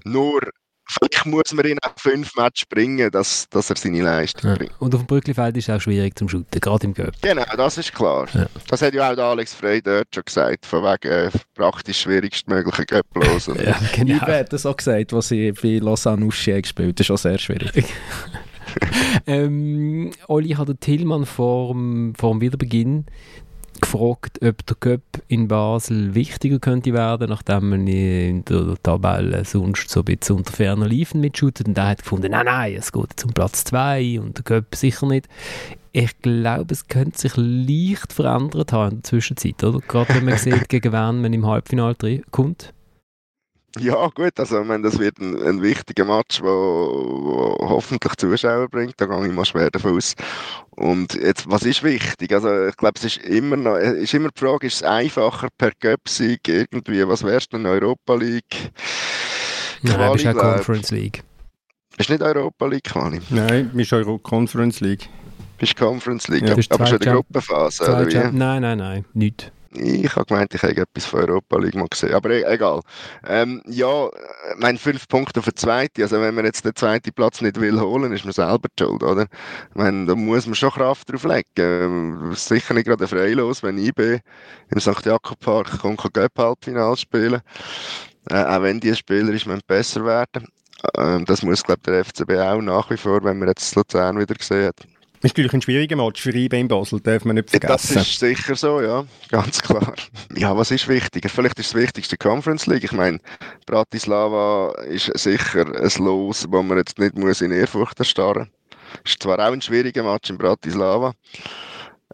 [0.04, 0.40] Nur
[0.88, 4.56] Vielleicht muss man ihn auch fünf Matches bringen, dass, dass er seine Leistung ja.
[4.56, 4.72] bringt.
[4.78, 7.14] Und auf dem Brücklifeld ist es auch schwierig zum Shooten, gerade im Göpp.
[7.22, 8.28] Genau, das ist klar.
[8.32, 8.46] Ja.
[8.68, 13.46] Das hat ja auch Alex Frey dort schon gesagt, von wegen äh, praktisch schwierigstmöglichen Göpplos.
[13.64, 14.16] ja, genau.
[14.16, 17.38] Ich hat das auch gesagt, was sie bei Lausanne Uschi gespielt Das ist auch sehr
[17.38, 17.84] schwierig.
[19.26, 23.06] ähm, Oli hat Tillmann vor dem, vor dem Wiederbeginn
[23.98, 29.90] gefragt, ob der Cup in Basel wichtiger könnte werden, nachdem man in der Tabelle sonst
[29.90, 31.68] so ein bisschen unter ferner Liefen mitschüttet.
[31.68, 35.06] Und er hat gefunden, nein, nein, es geht zum Platz 2 und der Cup sicher
[35.06, 35.28] nicht.
[35.92, 39.80] Ich glaube, es könnte sich leicht verändert haben in der Zwischenzeit, oder?
[39.80, 42.74] Gerade wenn man sieht, gegen wen man im Halbfinale kommt.
[43.78, 46.46] Ja, gut, also ich meine, das wird ein, ein wichtiger Match, wo,
[47.58, 50.14] wo hoffentlich Zuschauer bringt, da gehe ich mal schwer davon aus.
[50.70, 52.32] Und jetzt, was ist wichtig?
[52.32, 55.72] Also ich glaube, es ist immer noch, ist immer die Frage, ist es einfacher per
[55.72, 58.72] Cup-Sieg irgendwie, was wärst du in Europa League?
[59.82, 61.22] Nein, du bist ja Conference League.
[61.98, 63.20] Ist nicht Europa League, Quali?
[63.30, 65.08] Nein, du bist Euro Conference League.
[65.58, 68.14] Bist Conference League, ja, aber schon in der Gruppenphase, oder wie?
[68.14, 69.50] Nein, nein, nein, nicht.
[69.72, 72.80] Ich habe gemeint, ich hätte etwas von Europa League mal gesehen, aber e egal.
[73.26, 74.08] Ähm, ja,
[74.56, 77.80] mein fünf Punkte auf den zweiten, also wenn man jetzt den zweiten Platz nicht will
[77.80, 79.22] holen, ist man selber schuld, oder?
[79.22, 81.44] Ich meine, da muss man schon Kraft drauf legen.
[81.56, 84.20] Ähm, sicher nicht gerade freilos, wenn IB
[84.70, 85.04] im St.
[85.04, 87.40] Jakob Park kommt, kann Göpp Halbfinale spielen.
[88.30, 90.48] Äh, auch wenn die Spieler ist, besser werden.
[90.96, 94.18] Ähm, das muss, glaube ich, der FCB auch nach wie vor, wenn man jetzt Luzern
[94.18, 94.86] wieder gesehen hat.
[95.26, 97.94] Das ist natürlich ein schwieriger Match für IB in Basel, darf man nicht vergessen.
[97.96, 99.92] Das ist sicher so, ja, ganz klar.
[100.36, 101.28] Ja, was ist wichtiger?
[101.28, 102.84] Vielleicht ist das wichtigste Conference League.
[102.84, 103.18] Ich meine,
[103.66, 108.52] Bratislava ist sicher ein Los, wo man jetzt nicht muss in Ehrfurcht erstarren
[109.02, 109.12] muss.
[109.12, 111.12] Ist zwar auch ein schwieriger Match in Bratislava.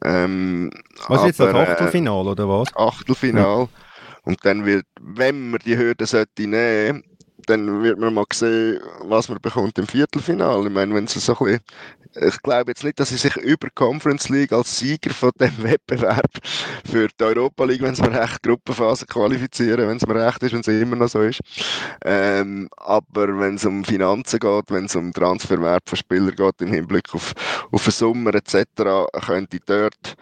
[0.02, 0.70] Ähm,
[1.06, 2.74] was aber, jetzt das Achtelfinal oder was?
[2.74, 3.60] Achtelfinal.
[3.60, 3.68] Ja.
[4.24, 7.04] Und dann wird, wenn man die Hürde sollte nehmen,
[7.46, 10.68] dann wird man mal sehen, was man bekommt im Viertelfinale.
[10.68, 11.60] Ich meine, wenn es so ein
[12.20, 16.30] ich glaube jetzt nicht, dass sie sich über Conference League als Sieger von dem Wettbewerb
[16.90, 20.52] für die Europa League, wenn es mir recht Gruppenphase qualifizieren, wenn es mir recht ist,
[20.52, 21.40] wenn es immer noch so ist.
[22.04, 26.72] Ähm, aber wenn es um Finanzen geht, wenn es um Transferwert von Spielern geht im
[26.72, 27.32] Hinblick auf,
[27.70, 28.64] auf den Sommer etc.,
[29.24, 30.16] könnte dort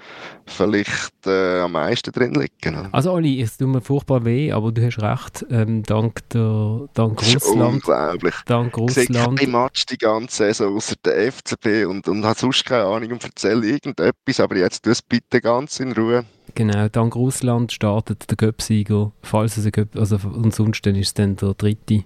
[0.46, 2.88] vielleicht äh, am meisten drin liegen.
[2.92, 7.09] Also Oli, es tut mir furchtbar weh, aber du hast recht, ähm, dank, der, dank
[7.18, 7.74] Russland.
[7.74, 8.34] unglaublich.
[8.46, 9.42] Dank Russland.
[9.42, 13.24] Ich Match die ganze Saison außer der FCB und, und habe sonst keine Ahnung und
[13.24, 16.24] erzähle irgendetwas, aber jetzt tu es bitte ganz in Ruhe.
[16.54, 21.36] Genau, dank Russland startet der Göpsieger, falls es ein Göp, also ansonsten ist es dann
[21.36, 22.04] der dritte.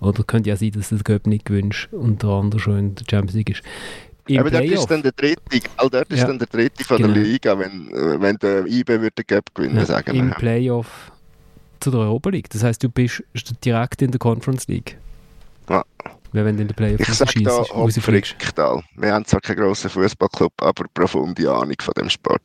[0.00, 2.94] Oder könnte ja sein, dass du den Göpp nicht gewünscht und der andere schon in
[2.94, 3.62] der Champions League ist.
[4.26, 5.42] Im aber dort ist dann der dritte,
[5.76, 7.12] all dort ist dann der dritte von genau.
[7.12, 11.10] der Liga, wenn, äh, wenn der IB wird den Göpp gewinnen, ja, sagen Im Playoff
[11.80, 12.50] zu der Europa League.
[12.50, 13.22] Das heißt, du bist
[13.64, 14.96] direkt in der Conference League.
[15.68, 15.84] Ja.
[16.32, 18.82] Wenn du in der Playoff Ich sage da Hopfricktal.
[18.96, 22.42] Wir haben zwar keinen grossen Fußballclub, aber profunde Ahnung von dem Sport.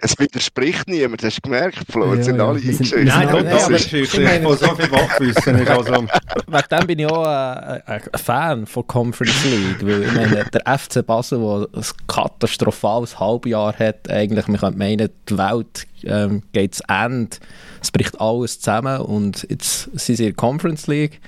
[0.00, 2.14] Es widerspricht niemand, hast du gemerkt, Flo?
[2.14, 2.70] Jetzt ja, sind alle ja.
[2.70, 3.04] eingeschissen.
[3.04, 5.92] Nein, nein, nein, aber ich von so viel Wachwissen ist also...
[6.46, 10.78] Wegen dem bin ich auch äh, ein Fan von Conference League, weil ich meine, der
[10.78, 16.76] FC Basel, der ein katastrophales Halbjahr hat, eigentlich, man könnte meinen, die Welt ähm, geht
[16.76, 17.36] zu Ende,
[17.80, 21.20] es bricht alles zusammen und jetzt sind sie in der Conference League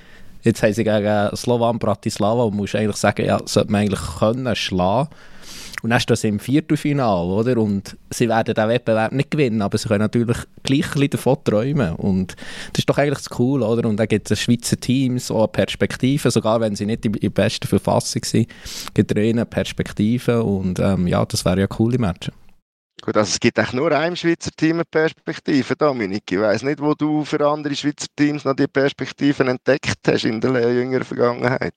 [0.43, 4.57] Jetzt haben sie gegen Slovan Bratislava und muss eigentlich sagen, ja, sollte man eigentlich können
[4.57, 5.11] schlagen.
[5.83, 7.57] Und dann stehen sie im Viertelfinale, oder?
[7.57, 11.39] Und sie werden den Wettbewerb nicht gewinnen, aber sie können natürlich gleich ein bisschen davon
[11.43, 11.95] träumen.
[11.95, 12.37] Und
[12.73, 13.89] das ist doch eigentlich das Cool, oder?
[13.89, 17.31] Und dann gibt es Schweizer Teams auch eine Perspektive, sogar wenn sie nicht in der
[17.31, 18.49] besten Verfassung sind,
[18.93, 20.43] gibt es ihnen Perspektive.
[20.43, 22.31] Und ähm, ja, das wäre ja coole Match.
[23.03, 26.25] Gut, also es gibt eigentlich nur einem Schweizer Team eine Perspektive, Dominik.
[26.31, 30.41] Ich weiss nicht, wo du für andere Schweizer Teams noch die Perspektiven entdeckt hast in
[30.41, 31.73] der jüngeren Vergangenheit.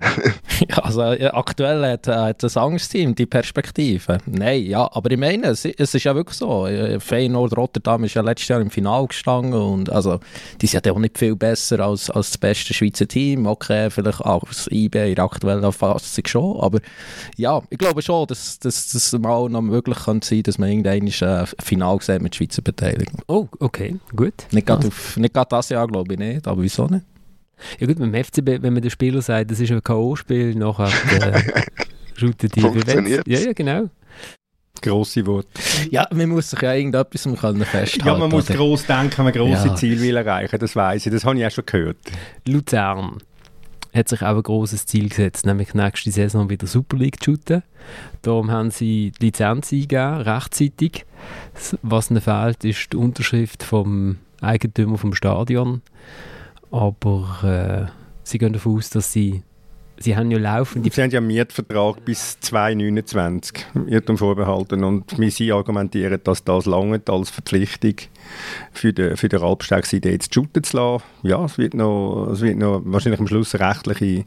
[0.68, 4.18] ja, also aktuell hat, hat das Angstteam die Perspektive.
[4.26, 6.68] Nein, ja, aber ich meine, es, es, ist ja wirklich so.
[6.98, 10.20] Feyenoord Rotterdam ist ja letztes Jahr im Finale gestanden und also,
[10.60, 13.46] die sind ja auch nicht viel besser als, als das beste Schweizer Team.
[13.46, 16.80] Okay, vielleicht auch das IB in der aktuellen Fassung schon, aber
[17.36, 21.06] ja, ich glaube schon, dass das mal noch möglich kann sein, dass man man irgendein
[21.06, 23.20] äh, Final gesehen mit Schweizer Beteiligung.
[23.26, 24.34] Oh, okay, gut.
[24.50, 27.04] Nicht gerade, gerade das Jahr, glaube ich nicht, aber wieso nicht?
[27.78, 30.88] Ja gut, beim FCB, wenn man den Spieler sagt, das ist ein K.O.-Spiel, nachher
[31.34, 31.42] äh,
[32.14, 33.26] shooten die Funktioniert.
[33.26, 33.88] Ja, ja, genau.
[34.82, 35.48] Grosse Worte.
[35.90, 38.06] Ja, man muss sich ja irgendetwas können festhalten.
[38.06, 38.58] Ja, man muss oder?
[38.58, 39.74] gross denken, wenn man grosse ja.
[39.74, 41.96] Ziele will erreichen das weiß ich, das habe ich auch schon gehört.
[42.46, 43.18] Luzern
[43.96, 47.62] hat sich auch ein großes Ziel gesetzt, nämlich nächste Saison wieder Super League zu shooten.
[48.22, 51.06] Darum haben sie die Lizenz eingegeben, rechtzeitig.
[51.82, 55.82] Was ihnen fehlt, ist die Unterschrift vom Eigentümer vom Stadion.
[56.70, 57.90] Aber äh,
[58.22, 59.42] sie gehen davon aus, dass sie
[59.98, 60.92] sie haben ja laufend...
[60.92, 64.84] Sie haben ja einen Mietvertrag bis 2029, Irrtum vorbehalten.
[64.84, 67.94] Und wir sie argumentieren, dass das lange als Verpflichtung
[68.72, 71.04] für den, für den Alpsteigs-Idee jetzt shooten zu lassen.
[71.22, 74.24] Ja, es wird noch, es wird noch wahrscheinlich am Schluss eine rechtliche,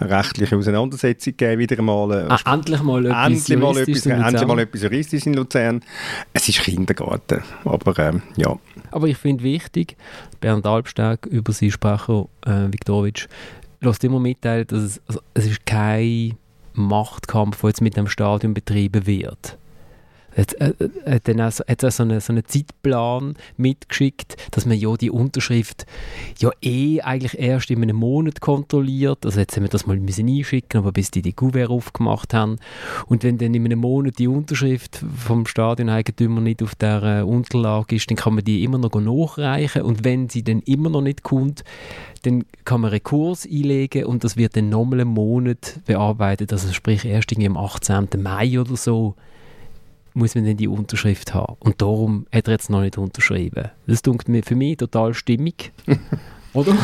[0.00, 2.30] rechtliche Auseinandersetzung geben, wieder einmal.
[2.30, 5.80] Ah, endlich mal etwas endlich mal etwas, endlich mal etwas Juristisches in Luzern.
[6.32, 8.58] Es ist Kindergarten, aber ähm, ja.
[8.90, 9.96] Aber ich finde wichtig,
[10.40, 13.28] Bernd Albsteg über seinen Sprecher äh, Viktorowitsch
[13.82, 16.36] lässt immer mitteilen, dass es, also, es ist kein
[16.74, 19.58] Machtkampf, der jetzt mit dem Stadion betrieben wird
[20.36, 24.36] hat, äh, äh, hat dann auch, so, hat auch so, einen, so einen Zeitplan mitgeschickt,
[24.50, 25.86] dass man ja die Unterschrift
[26.38, 29.24] ja eh eigentlich erst in einem Monat kontrolliert.
[29.24, 32.56] Also jetzt haben wir das mal müssen einschicken, aber bis die die Kuvert aufgemacht haben.
[33.06, 37.96] Und wenn dann in einem Monat die Unterschrift vom Stadioneigentümer nicht auf der äh, Unterlage
[37.96, 41.22] ist, dann kann man die immer noch nachreichen und wenn sie dann immer noch nicht
[41.22, 41.64] kommt,
[42.22, 47.04] dann kann man Rekurs einlegen und das wird dann nochmal einen Monat bearbeitet, also sprich
[47.04, 48.08] erst irgendwie am 18.
[48.18, 49.16] Mai oder so
[50.14, 51.56] muss man dann die Unterschrift haben.
[51.60, 53.70] Und darum hat er jetzt noch nicht unterschrieben.
[53.86, 55.72] Das klingt mir für mich total stimmig.
[56.54, 56.76] Oder?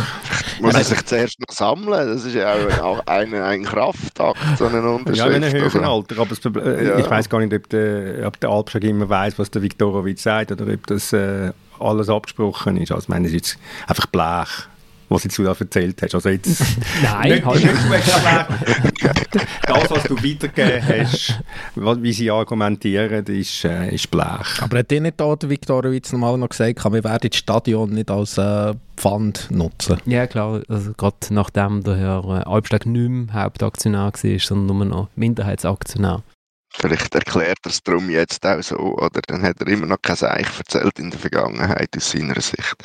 [0.61, 2.09] Muss er sich zuerst noch sammeln?
[2.09, 5.19] Das ist ja auch ein, ein Kraftakt, so eine Unterschrift.
[5.19, 6.21] Ja, in einem höheren Alter.
[6.21, 6.99] Aber äh, ja.
[6.99, 10.53] ich weiß gar nicht, ob der, ob der Alpschlag immer weiß, was der Viktorowitz sagt
[10.53, 12.93] oder ob das äh, alles abgesprochen ist.
[12.93, 14.69] Also, ich meine, es ist jetzt einfach Blech
[15.09, 16.15] was du da erzählt hast.
[16.15, 16.63] Also jetzt
[17.03, 17.75] Nein, nicht, halt nicht
[19.67, 21.43] Das, was du weitergegeben hast,
[21.75, 24.61] wie sie argumentieren, ist, äh, ist Blech.
[24.61, 28.11] Aber hat dir nicht da der Viktorowitz normal noch gesagt, wir werden das Stadion nicht
[28.11, 29.99] als äh, Pfand nutzen?
[30.07, 34.87] Ja klar, also gerade nachdem der Herr äh, Albstag nicht mehr Hauptaktionär war, sondern nur
[34.87, 36.23] noch Minderheitsaktionär.
[36.71, 40.17] Vielleicht erklärt er es darum jetzt auch so, oder dann hat er immer noch kein
[40.17, 42.77] Seich erzählt in der Vergangenheit aus seiner Sicht.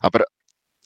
[0.00, 0.24] Aber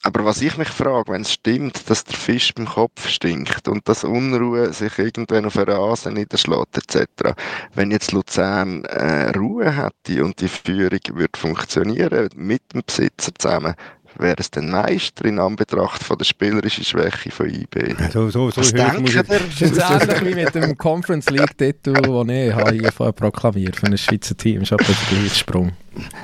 [0.09, 3.87] aber was ich mich frage, wenn es stimmt, dass der Fisch beim Kopf stinkt und
[3.87, 7.35] dass Unruhe sich irgendwann auf einer Rasen niederschlägt etc.,
[7.75, 13.75] wenn jetzt Luzern äh, Ruhe hätte und die Führung würde funktionieren mit dem Besitzer zusammen,
[14.17, 17.95] wäre es denn Meister in Anbetracht von der spielerischen Schwäche von IB?
[18.11, 19.23] So, so, so Was denkt ihr?
[19.23, 23.97] Das ist ähnlich wie mit dem Conference League-Titel, den ich hier vorher proklamiert für ein
[23.97, 24.61] Schweizer Team.
[24.61, 25.71] Das ist aber der gleiche Sprung.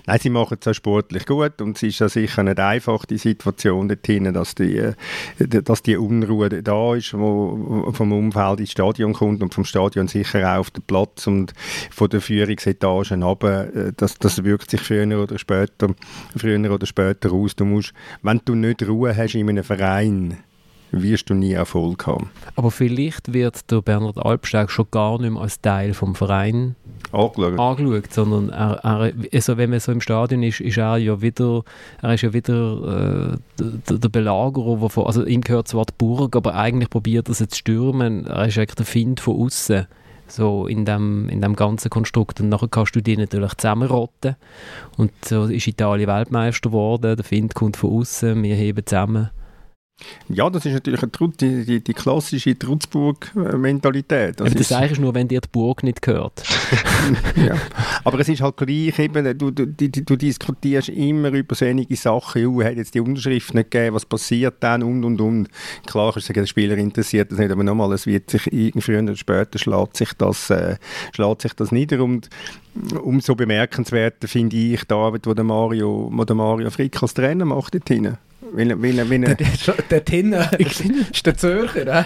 [0.05, 3.17] Nein, sie machen es auch sportlich gut und es ist ja sicher nicht einfach, die
[3.17, 4.91] Situation dorthin, dass die,
[5.39, 10.53] dass die Unruhe da ist, wo vom Umfeld ins Stadion kommt und vom Stadion sicher
[10.53, 11.53] auch auf den Platz und
[11.91, 15.89] von der Führungsetagen runter, das, das wirkt sich früher oder später,
[16.35, 17.55] früher oder später aus.
[17.55, 20.37] Du musst, wenn du nicht Ruhe hast in einem Verein,
[20.91, 22.29] wirst du nie Erfolg haben.
[22.55, 26.75] Aber vielleicht wird der Bernhard Albsteg schon gar nicht mehr als Teil vom Verein
[27.11, 31.21] angeschaut, angeschaut sondern er, er, also wenn man so im Stadion ist, ist er ja
[31.21, 31.63] wieder,
[32.01, 36.35] er ist ja wieder äh, der, der Belagerer, von, also ihm gehört zwar die Burg,
[36.35, 39.87] aber eigentlich probiert er es zu stürmen, er ist eigentlich der Find von außen
[40.27, 42.39] so in dem, in dem ganzen Konstrukt.
[42.41, 44.35] Und nachher kannst du die natürlich zusammenrotten.
[44.97, 49.29] Und so ist Italien Weltmeister geworden, der Find kommt von außen, wir heben zusammen
[50.27, 51.01] ja, das ist natürlich
[51.39, 54.39] die, die, die klassische Trutzburg-Mentalität.
[54.39, 56.43] Das, das ist nur, wenn dir die Burg nicht gehört.
[57.35, 57.55] ja.
[58.03, 62.45] Aber es ist halt gleich, eben, du, du, du, du diskutierst immer über solche Sachen,
[62.47, 65.49] oh, hat jetzt die Unterschrift nicht gegeben, was passiert dann und und und.
[65.85, 69.57] Klar ist der Spieler interessiert das nicht, aber nochmal, es wird sich früher oder später
[69.59, 70.75] schlägt sich das, äh,
[71.13, 72.29] schlägt sich das nieder und
[73.01, 77.75] umso bemerkenswerter finde ich die Arbeit, die der Mario, der Mario Frick als Trainer macht
[77.75, 78.17] dort hinten.
[78.55, 79.35] Weil, weil, weil, der,
[79.89, 82.03] der, Tinner ist der Zürcher, äh?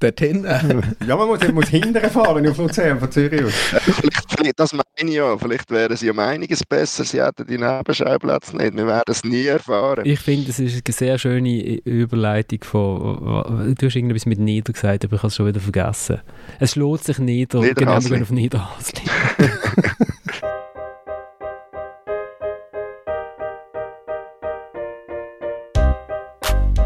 [0.00, 0.62] Der Tinner.
[1.06, 3.52] Ja, man muss, muss hinterher fahren auf Luzern von Zürich aus.
[3.52, 5.36] Vielleicht, das meine ich ja.
[5.36, 8.74] Vielleicht wären sie um einiges besser, sie hätten die Nebenschauplätze nicht.
[8.74, 10.04] Wir werden es nie erfahren.
[10.06, 13.74] Ich finde, es ist eine sehr schöne Überleitung von...
[13.78, 16.20] Du hast irgendwas mit Nieder gesagt, aber ich habe es schon wieder vergessen.
[16.58, 19.02] Es schlägt sich nieder, genau, wir gehen auf Niederhasli.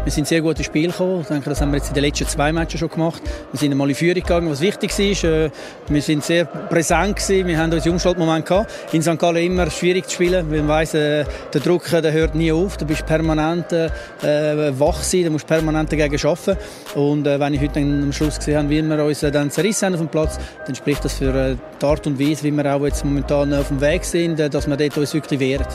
[0.09, 1.21] Wir sind sehr gut ins Spiel gekommen.
[1.21, 3.21] Ich denke, das haben wir jetzt in den letzten zwei Matches schon gemacht.
[3.51, 5.29] Wir sind einmal in Führung gegangen, was wichtig war.
[5.29, 5.51] Äh,
[5.87, 7.45] wir sind sehr präsent gewesen.
[7.45, 8.71] Wir haben unseren Umschaltmoment gehabt.
[8.91, 9.19] In St.
[9.19, 12.77] Gallen immer schwierig zu spielen, man weiss, äh, der Druck der hört nie auf.
[12.77, 13.91] Du bist permanent äh,
[14.23, 16.57] wach sein, du musst permanent dagegen arbeiten.
[16.95, 19.85] Und äh, wenn ich heute am Schluss gesehen habe, wie wir uns äh, dann zerrissen
[19.85, 22.65] haben auf dem Platz, dann spricht das für äh, die Art und Weise, wie wir
[22.75, 25.67] auch jetzt momentan auf dem Weg sind, dass wir dort uns wirklich wehren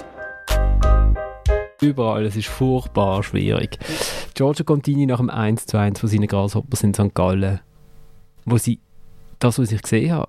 [1.85, 2.24] überall.
[2.24, 3.78] Es ist furchtbar schwierig.
[4.35, 7.14] Giorgio Contini nach dem 1 zu 1 von seinen Grasshoppers in St.
[7.14, 7.61] Gallen,
[8.45, 8.80] wo sie
[9.39, 10.28] das, was ich gesehen habe,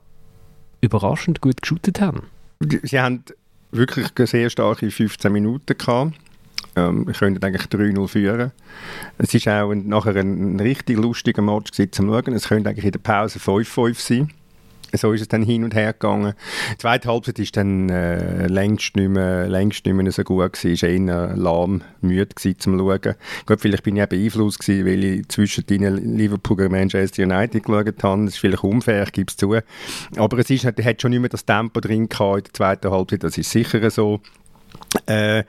[0.82, 2.24] überraschend gut geshootet haben.
[2.84, 3.24] Sie haben
[3.72, 6.14] wirklich sehr starke 15 Minuten gehabt.
[6.78, 8.52] Ähm, können eigentlich 3-0 führen.
[9.18, 12.34] Es ist auch ein, nachher ein, ein richtig lustiger Match zum Schauen.
[12.34, 14.32] Es könnte eigentlich in der Pause 5-5 sein
[14.94, 16.34] so ist es dann hin und her gegangen.
[16.74, 20.74] Die zweite Halbzeit war dann äh, längst, nicht mehr, längst nicht mehr so gut gewesen.
[20.74, 23.16] Ich war eher lahm, müde gewesen, zum Schauen.
[23.46, 27.64] Gut, vielleicht bin ich auch beeinflusst gewesen, weil ich zwischen den Liverpool und Manchester United
[27.64, 28.26] geschaut habe.
[28.26, 29.56] Das ist vielleicht unfair, ich gebe es zu.
[30.18, 33.24] Aber es ist, hat schon nicht mehr das Tempo drin gehabt in der zweiten Halbzeit,
[33.24, 34.22] das ist sicher so.
[35.06, 35.44] Äh,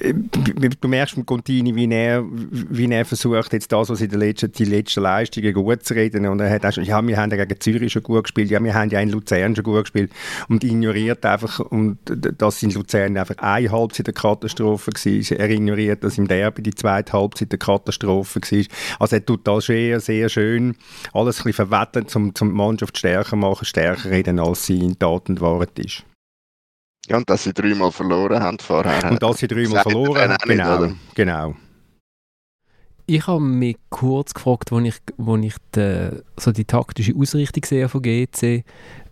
[0.00, 4.52] du merkst mit Contini, wie er, wie er versucht, jetzt das, was in den letzten,
[4.52, 6.26] die letzten Leistungen gut zu reden.
[6.26, 8.62] Und er hat auch schon, ja, wir haben ja gegen Zürich schon gut gespielt, ja,
[8.62, 10.12] wir haben ja in Luzern schon gut gespielt.
[10.48, 15.38] Und ignoriert einfach, und dass in Luzern einfach eine Halbzeit eine Katastrophe war.
[15.38, 18.64] Er ignoriert, dass im Derby die zweite Halbzeit eine Katastrophe war.
[19.00, 20.76] Also er tut das sehr, sehr schön
[21.12, 24.98] alles ein bisschen verwetten, um, um die Mannschaft stärker machen, stärker reden, als sie in
[24.98, 26.04] Tat und Wahrheit ist.
[27.08, 29.10] Ja, und dass sie dreimal verloren haben vorher.
[29.10, 31.54] Und dass sie dreimal verloren haben, genau, genau.
[33.08, 37.88] Ich habe mich kurz gefragt, als ich, wo ich die, so die taktische Ausrichtung sehe
[37.88, 38.64] von GC,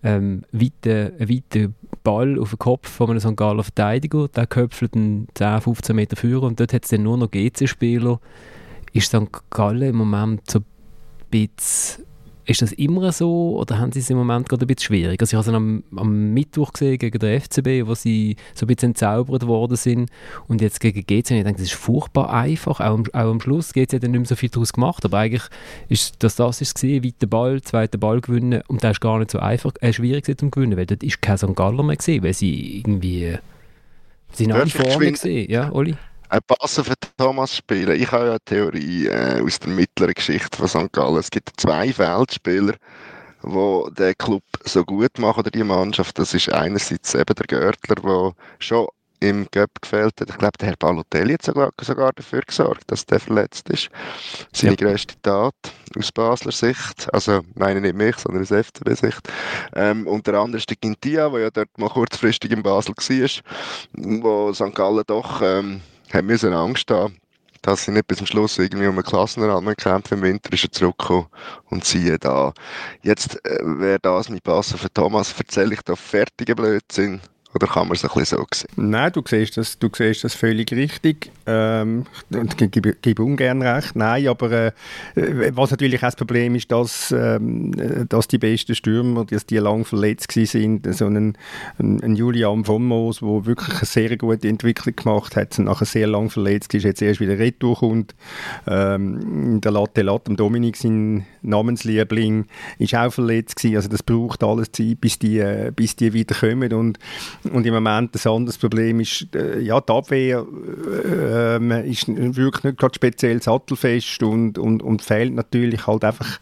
[0.03, 1.72] ähm, weiter, ein weiter
[2.03, 3.36] Ball auf den Kopf von einem St.
[3.36, 7.16] Galler Verteidiger, der köpfelt einen 10, 15 Meter führen und dort hat es dann nur
[7.16, 8.18] noch GC-Spieler.
[8.92, 9.30] Ist St.
[9.51, 10.64] Gallen im Moment so ein
[11.30, 12.05] bisschen
[12.47, 15.20] ist das immer so oder haben sie es im Moment gerade ein bisschen schwierig?
[15.20, 18.68] Also ich habe es am, am Mittwoch gesehen gegen den FCB, wo sie so ein
[18.68, 20.11] bisschen entzaubert worden sind
[20.47, 23.72] und jetzt gegen GC, ich denke, das ist furchtbar einfach, auch am, auch am Schluss,
[23.72, 25.45] GC hat dann nicht mehr so viel daraus gemacht, aber eigentlich
[25.88, 29.30] ist das das ist gesehen, weiter Ball, zweiter Ball gewinnen und das ist gar nicht
[29.30, 31.55] so einfach, äh, schwierig zum gewinnen, weil dort ist kein St.
[31.55, 33.38] Galler mehr gesehen, weil sie irgendwie
[34.32, 35.97] sie nach vorne gesehen, ja, Oli?
[36.29, 38.01] Ein Passen für Thomas spielen.
[38.01, 40.93] Ich habe ja eine Theorie äh, aus der mittleren Geschichte von St.
[40.93, 41.18] Gallen.
[41.18, 42.75] Es gibt zwei Feldspieler,
[43.43, 46.18] die den Club so gut machen, oder die Mannschaft.
[46.18, 48.89] Das ist einerseits eben der Görtler, der schon
[49.20, 50.29] im Göpp gefällt hat.
[50.29, 53.89] Ich glaube, der Herr Balotelli hat sogar, sogar dafür gesorgt, dass der verletzt ist.
[54.53, 54.87] Seine ja.
[54.87, 55.55] grösste Tat
[55.97, 57.12] aus Basler Sicht.
[57.12, 59.20] Also, meine nicht mich, sondern aus FCB-Sicht.
[59.75, 63.31] Ähm, und der andere ist der Gintia, der ja dort mal kurzfristig in Basel war,
[63.93, 64.75] wo St.
[64.75, 65.81] Gallen doch ähm,
[66.14, 67.18] haben müssen Angst haben,
[67.62, 70.18] dass sie nicht bis zum Schluss irgendwie um einen Klassenerhalt kämpfen.
[70.18, 71.26] Im Winter ist er zurückgekommen
[71.70, 72.52] und siehe da.
[73.02, 75.34] Jetzt äh, wäre das mein Passen für Thomas.
[75.38, 77.20] Erzähle ich da fertige Blödsinn
[77.55, 78.90] oder kann man es ein bisschen so sehen?
[78.90, 81.30] Nein, du siehst das, du siehst das völlig richtig.
[81.46, 83.94] Ähm, ich gebe, gebe ungern recht.
[83.94, 84.72] Nein, aber äh,
[85.52, 87.72] was natürlich auch das Problem ist, dass, ähm,
[88.09, 90.92] dass die besten Stürmer, dass die lang verletzt sind.
[90.94, 91.36] So ein,
[91.78, 96.07] ein, ein Julian von Moos, der wirklich eine sehr gute Entwicklung gemacht hat, nachher sehr
[96.07, 98.14] lang verletzt ist, jetzt erst wieder retour kommt.
[98.66, 102.46] Ähm, der Latte Latte, Dominik, sein Namensliebling,
[102.78, 103.76] ist auch verletzt gewesen.
[103.76, 106.98] Also das braucht alles Zeit, bis die, äh, bis die wieder kommen und
[107.53, 110.47] und im Moment ein anderes Problem ist, äh, ja, die Abwehr
[111.05, 116.40] äh, ist wirklich nicht gerade speziell sattelfest und, und, und fehlt natürlich halt einfach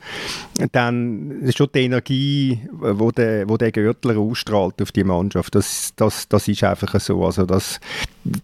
[0.71, 5.55] dann schon die Energie, wo der, wo der Görtler ausstrahlt auf die Mannschaft.
[5.55, 7.25] Das, das, das ist einfach so.
[7.25, 7.81] Also das,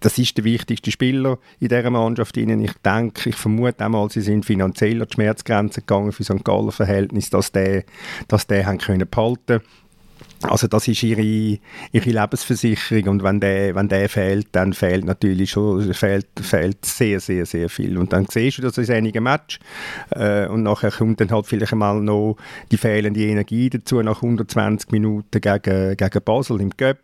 [0.00, 2.36] das ist der wichtigste Spieler in dieser Mannschaft.
[2.36, 6.44] Ich denke, ich vermute einmal, sie sind finanziell an die Schmerzgrenze gegangen für St.
[6.44, 7.84] Galler Verhältnis, dass der,
[8.26, 9.60] dass der haben können behalten
[10.42, 15.50] also das ist ihre, ihre Lebensversicherung und wenn der, wenn der fehlt, dann fehlt natürlich
[15.50, 17.98] schon fehlt, fehlt sehr, sehr, sehr viel.
[17.98, 19.58] Und dann siehst du das in einigen Match
[20.10, 22.36] äh, und nachher kommt dann halt vielleicht einmal noch
[22.70, 27.00] die fehlende Energie dazu nach 120 Minuten gegen, gegen Basel im Göpp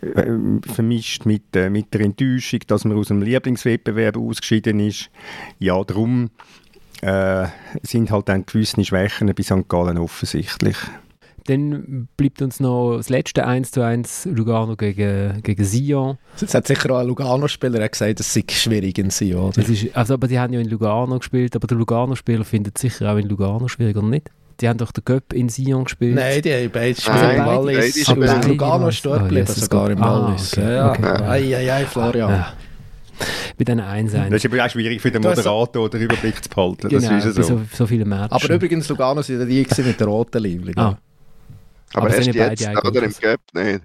[0.00, 0.32] äh,
[0.72, 5.10] vermischt mit, äh, mit der Enttäuschung, dass man aus dem Lieblingswettbewerb ausgeschieden ist.
[5.58, 6.30] Ja, darum
[7.02, 7.46] äh,
[7.82, 9.68] sind halt dann gewisse Schwächen bei St.
[9.68, 10.76] Gallen offensichtlich.
[11.46, 16.18] Dann bleibt uns noch das letzte 1 zu 1 Lugano gegen, gegen Sion.
[16.40, 19.52] Es hat sicher auch ein Lugano-Spieler gesagt, es sei schwierig in Sion.
[19.54, 23.12] Das ist, also, aber die haben ja in Lugano gespielt, aber der Lugano-Spieler findet sicher
[23.12, 24.30] auch in Lugano schwierig, oder nicht?
[24.60, 26.14] Die haben doch den Göpp in Sion gespielt.
[26.14, 28.08] Nein, die haben beide gespielt im Wallis.
[28.08, 30.52] Aber Lugano ist dort geblieben, oh, sogar im Wallis.
[30.52, 31.22] Okay, ja, okay.
[31.24, 32.30] Ei, ei, ei, Florian.
[32.30, 32.52] Ja
[33.58, 36.88] bei diesen 1 Das ist aber auch schwierig für den Moderator, den Überblick zu behalten.
[36.88, 37.42] Genau, das ist so.
[37.42, 38.32] so, so viele Matches.
[38.32, 40.72] Aber übrigens, Lugano sind die mit der roten Linie.
[40.76, 40.98] Ah.
[41.96, 43.82] Aber, aber erst jetzt, oder im Gap nicht.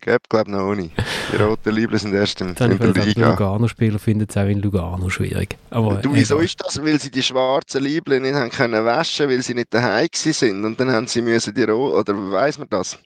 [0.00, 0.92] Gap glaube ich noch nicht.
[1.32, 3.30] Die roten Liebling sind erst im, in der Liga.
[3.30, 5.56] Lugano-Spieler finden es auch in Lugano schwierig.
[5.70, 6.82] Aber, du, wieso ist das?
[6.84, 10.78] Weil sie die schwarzen Liebling nicht haben können waschen, weil sie nicht daheim sind und
[10.78, 12.98] dann haben sie müssen die roten, oder weiß man das?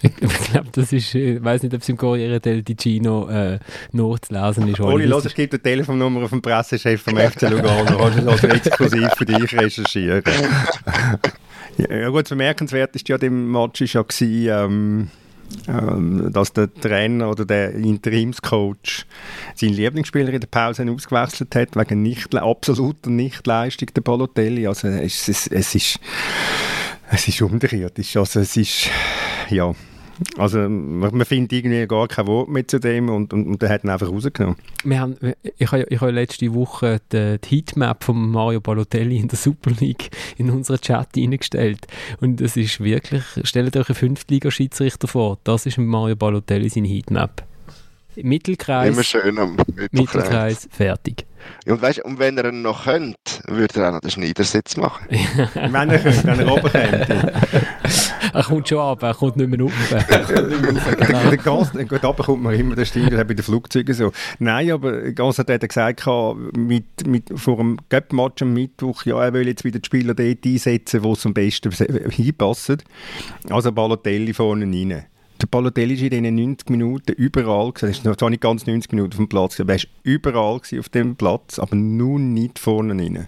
[0.00, 3.58] Ich, glaube, das ist, ich weiß nicht, ob es im Corriere del Ticino äh,
[3.92, 4.80] nachzulesen ist.
[4.80, 7.98] Oli, los, ich gebe die Telefonnummer auf den Pressechef vom FC Lugano.
[7.98, 10.22] Kannst du das exklusiv für dich recherchieren?
[11.78, 15.10] Ja, gut, bemerkenswert ist ja dem Match ist ja gewesen, ähm,
[15.68, 19.06] ähm, dass der Trainer oder der Interimscoach
[19.54, 24.66] seinen Lieblingsspieler in der Pause ausgewechselt hat, wegen nicht, absoluter Nichtleistung der Balotelli.
[24.66, 26.00] Also es, es, es ist
[27.12, 27.98] es ist umgekehrt.
[27.98, 28.88] Also es ist,
[29.50, 29.74] ja,
[30.36, 33.68] also man, man findet irgendwie gar kein Wort mehr zu dem und, und, und der
[33.68, 34.56] hat ihn einfach rausgenommen.
[34.84, 35.16] Wir haben,
[35.58, 39.72] ich habe ich habe letzte Woche die, die Heatmap von Mario Balotelli in der Super
[39.80, 41.86] League in unseren Chat eingestellt
[42.20, 47.44] und es ist wirklich, stellt euch einen Fünftliga-Schiedsrichter vor, das ist Mario Balotelli seine Heatmap.
[48.16, 49.92] Mittelkreis, Immer schön am Mittelkreis.
[49.92, 51.26] Mittelkreis, fertig.
[51.66, 53.16] Ja, und, weißt, und wenn er ihn noch könnte,
[53.48, 55.06] würde er auch noch den Schneidersitz machen.
[55.54, 57.32] wenn er könnte, wenn er oben könnte.
[58.32, 59.72] er kommt schon ab, er kommt nicht mehr rauf.
[61.06, 61.30] genau.
[61.30, 64.12] der Gast, gut, runter kommt man immer, das stimmt, das bei den Flugzeugen so.
[64.38, 66.04] Nein, aber Gast hat gesagt,
[66.56, 70.44] mit, mit, vor dem Göpp-Match am Mittwoch, ja, er will jetzt wieder die Spieler dort
[70.44, 71.72] einsetzen, wo es am besten
[72.10, 72.82] hinpassen.
[73.48, 75.06] Also Balotelli vorne rein.
[75.42, 79.12] Der Balotelli ist in diesen 90 Minuten überall, er ist zwar nicht ganz 90 Minuten
[79.12, 83.26] auf dem Platz, aber er war überall auf dem Platz, aber nur nicht vorne rein.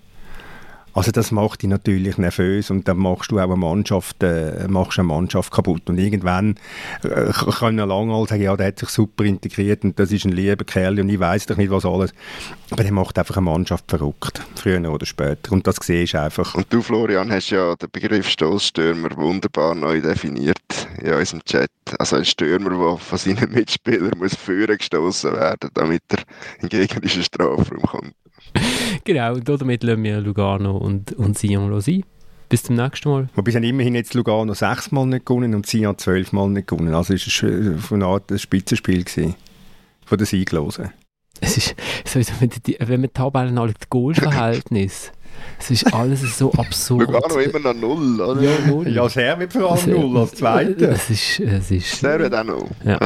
[0.93, 5.01] Also das macht dich natürlich nervös und dann machst du auch eine Mannschaft, äh, machst
[5.01, 5.91] eine Mannschaft kaputt.
[5.91, 6.55] Und irgendwann
[7.03, 10.31] äh, kann er lange sagen, ja, der hat sich super integriert und das ist ein
[10.31, 12.15] lieber Kerl und ich weiß doch nicht was alles.
[12.71, 15.51] Aber der macht einfach eine Mannschaft verrückt, früher oder später.
[15.51, 16.55] Und das siehst du einfach.
[16.55, 21.71] Und du, Florian, hast ja den Begriff Stoßstürmer wunderbar neu definiert in unserem Chat.
[21.99, 26.19] Also ein Stürmer, der von seinen Mitspielern muss führen gestoßen werden, damit er
[26.61, 28.15] in gegnerischen Strafraum kommt.
[29.05, 32.05] genau, und damit lassen wir Lugano und, und Sion sein.
[32.49, 33.29] Bis zum nächsten Mal.
[33.35, 36.95] Wobei sie immerhin jetzt Lugano sechsmal nicht gewonnen und Sion zwölfmal nicht gewonnen.
[36.95, 39.35] Also es war von einer Art ein Spitzenspiel gewesen,
[40.05, 40.91] von den Sieglosen.
[41.41, 41.75] Es ist
[42.05, 45.11] sowieso, wenn, die, wenn man die Tabellen alle das Goalverhältnis
[45.59, 47.03] es ist alles so absurd.
[47.03, 48.43] Lugano immer noch null, oder?
[48.43, 48.89] Ja, null.
[48.89, 50.91] Ja, Servet vor allem null als Zweiter.
[50.91, 51.41] Es ist...
[51.41, 52.67] Es ist Servet auch null.
[52.85, 52.99] Ja.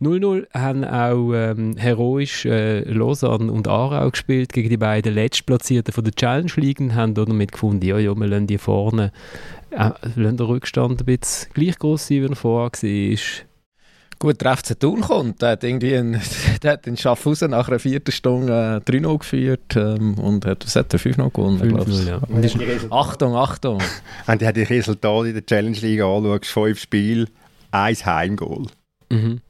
[0.00, 6.04] 0-0 haben auch ähm, heroisch äh, Lausanne und Aarau gespielt gegen die beiden Letztplatzierten von
[6.04, 9.12] der Challenge League und haben damit gefunden, ja, ja, wir lassen die vorne,
[9.70, 13.47] äh, lassen den Rückstand ein bisschen gleich groß sein, wie er vorher war.
[14.20, 15.42] Gut, der FC Thun kommt.
[15.42, 16.20] Der hat irgendwie einen,
[16.62, 20.74] der hat in Schaffhausen nach einer vierten Stunde äh, 3-0 geführt ähm, und hat, was
[20.74, 22.20] hat er, 5-0 gewonnen, 5 ja.
[22.28, 22.56] Und ist,
[22.90, 23.80] Achtung, Achtung.
[24.26, 27.26] Wenn du die Resultate in der Challenge League anschaust, fünf Spiele,
[27.70, 28.66] ein Heimgoal.
[29.10, 29.40] Mhm.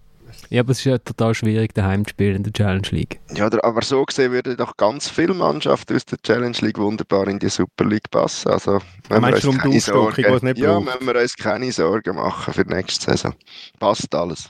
[0.50, 3.20] Ja, aber es ist ja total schwierig, daheim zu spielen in der Challenge League.
[3.34, 7.38] Ja, aber so gesehen würden doch ganz viele Mannschaften aus der Challenge League wunderbar in
[7.38, 8.50] die Super League passen.
[8.50, 12.54] Also, wenn Meinst wir du um die Sorgen, ja, wenn wir uns keine Sorgen machen
[12.54, 13.34] für die nächste Saison.
[13.78, 14.48] Passt alles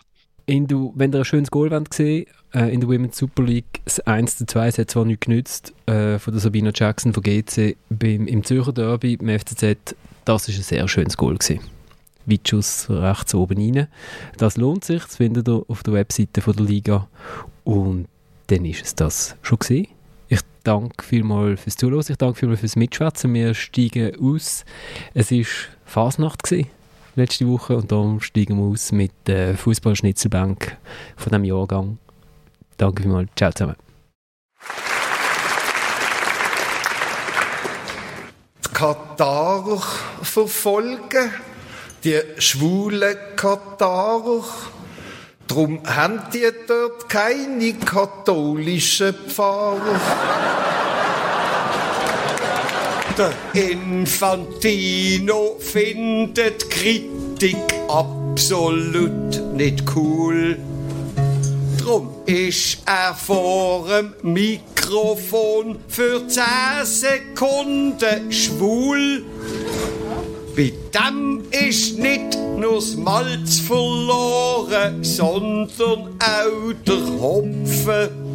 [0.49, 3.81] in du, wenn ihr ein schönes Goal wollt sehen äh, in der Women's Super League,
[3.85, 7.23] das 1 zu 2, es hat zwar nicht genützt, äh, von der Sabina Jackson von
[7.23, 9.95] GC beim, im Zürcher Derby, im FCZ,
[10.25, 11.61] das ist ein sehr schönes Goal gewesen.
[12.25, 13.89] Weitschuss rechts oben rein.
[14.37, 17.09] Das lohnt sich, das findet ihr auf der Webseite von der Liga.
[17.65, 18.07] Und
[18.49, 19.89] dann ist es das schon gesehen.
[20.29, 23.33] Ich danke vielmals fürs Zuhören, ich danke vielmals fürs Mitschwätzen.
[23.33, 24.67] Wir steigen aus.
[25.15, 25.45] Es war
[25.87, 26.69] Fasnacht gewesen
[27.19, 30.77] letzte Woche und darum steigen wir aus mit der Fußballschnitzelbank
[31.17, 31.99] von diesem Jahrgang.
[32.77, 33.29] Danke vielmals.
[33.37, 33.77] Ciao zusammen.
[38.65, 39.83] Die Katarer
[40.23, 41.33] verfolgen,
[42.05, 44.45] die schwulen Katarer.
[45.49, 50.01] Darum haben die dort keine katholischen Pfarrer.
[53.19, 57.57] Der Infantino findet Kritik
[57.89, 60.57] absolut nicht cool.
[61.83, 66.45] Drum ist er vor dem Mikrofon für 10
[66.85, 69.25] Sekunden schwul.
[70.55, 78.28] Bei dem ist nicht nur das Malz verloren, sondern auch der Hopfen.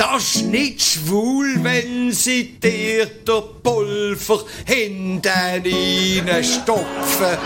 [0.00, 5.62] Das ist nicht schwul, wenn sie dir der Pulver hinten
[6.42, 7.36] stopfen.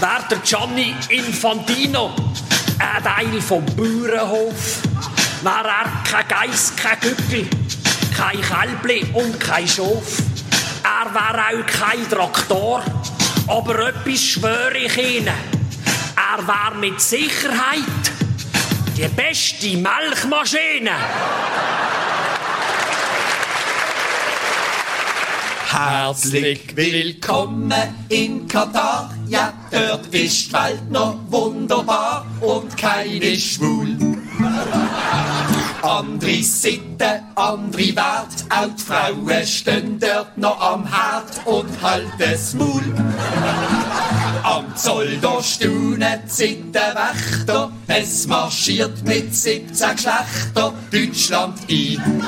[0.00, 2.10] Wer der Gianni Infantino,
[2.80, 4.82] ein Teil vom Bauernhof,
[5.42, 7.46] wär er kein Geiss, kein Gückel,
[8.16, 10.18] kein Kälbli und kein Schof.
[10.82, 12.82] Er wär auch kein Traktor,
[13.46, 15.28] aber etwas schwöre ich Ihnen.
[15.28, 18.17] Er wär mit Sicherheit
[18.98, 20.90] die beste Melkmaschine.
[25.70, 27.72] Herzlich willkommen
[28.08, 29.14] in Katar.
[29.28, 33.96] Ja, dort ist die Welt noch wunderbar und keine schwul.
[35.82, 42.52] Andere Sitten, andere Wert, auch die Frauen stehen dort noch am Herd und halten das
[42.54, 42.82] Maul.
[44.48, 52.22] Am Zoll da staunen Sittenwächter, es marschiert mit 17 Geschlechter Deutschland ein.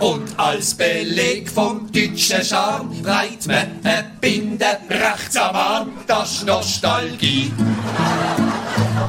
[0.00, 6.46] Und als Beleg vom deutschen Charme breit man eine Binde rechts am Arm, das ist
[6.46, 7.50] Nostalgie.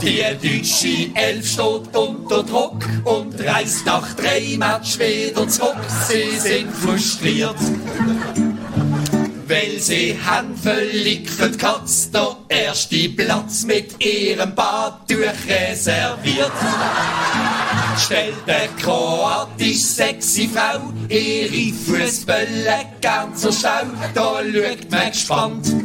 [0.01, 5.75] Die deutsche Elf steht unter Druck und reist nach drei Match wieder zurück.
[6.07, 7.57] Sie sind frustriert.
[9.47, 11.27] Weil sie haben völlig
[11.57, 15.17] Katz der erste Platz mit ihrem Badtuch
[15.47, 16.51] reserviert.
[17.97, 23.83] Stellt eine kroatisch sexy Frau ihre Fußbälle gern zur Schau,
[24.13, 25.75] da schaut man gespannt.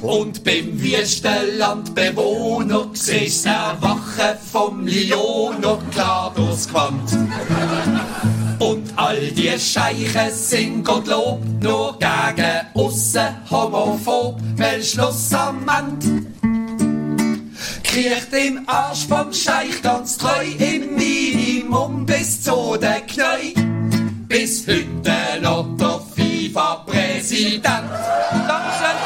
[0.00, 6.66] Und beim Wüstenlandbewohner siehst du Erwachen vom Lioner klar durchs.
[8.60, 16.26] Und all die Scheiche sind Gottlob nur gegen aussen homophob, weil Schluss am Ende
[17.82, 23.54] kriecht im Arsch vom Scheich ganz treu im Minimum bis zu den Knäu.
[24.28, 27.64] Bis heute noch der FIFA-Präsident.
[27.64, 28.98] Dankeschön,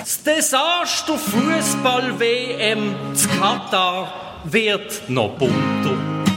[0.00, 4.12] Das Desaster Fußball-WM zu Katar
[4.44, 6.27] wird noch bunter.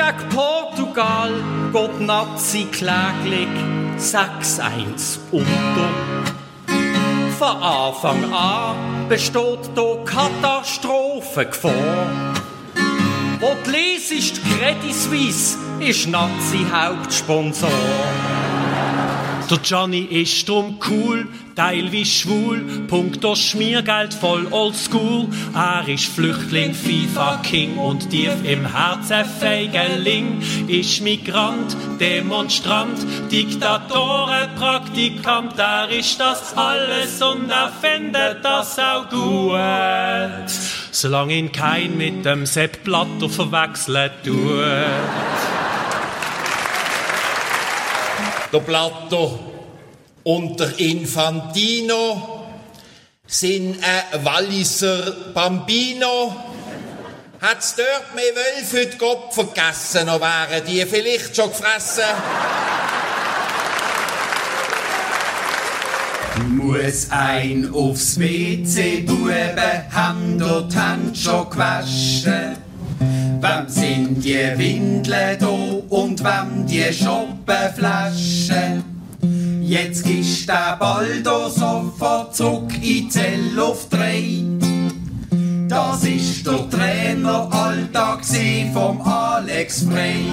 [0.00, 1.30] Gegen Portugal
[1.74, 3.50] geht Nazi kläglich
[3.98, 5.90] 6-1 unter.
[7.38, 11.74] Von Anfang an besteht hier Katastrophengefahr.
[13.40, 17.68] Wo die Lese ist Credit Suisse, ist Nazi-Hauptsponsor.
[19.50, 21.26] Der Johnny ist drum cool,
[21.56, 25.26] teilweise schwul, punkto Schmiergeld voll oldschool.
[25.52, 30.40] Er ist Flüchtling, FIFA-King und tief im Herzen Feigeling.
[30.68, 32.96] Ist Migrant, Demonstrant,
[33.32, 35.58] Diktatoren, Praktikant.
[35.58, 40.48] Er ist das alles und er findet das auch gut.
[40.92, 45.69] Solange ihn kein mit dem Sepp Blatter verwechseln tut.
[48.52, 49.38] Der Plato
[50.24, 52.46] und der Infantino
[53.24, 56.34] sind ein Walliser Bambino.
[57.40, 62.02] Hat's dort mehr Wölfe den Kopf vergessen, noch wären die vielleicht schon gefressen.
[66.48, 72.69] Muss ein aufs WC Bube, haben dort Hand schon gewaschen.
[73.00, 75.46] Wem sind die Windeln da
[75.88, 78.84] und wem die Schoppenflaschen?
[79.62, 84.44] Jetzt gehst der Ball da sofort zurück in die Zelle auf drei.
[85.68, 88.24] Das ist der Traineralltag
[88.74, 90.26] vom Alex Frey.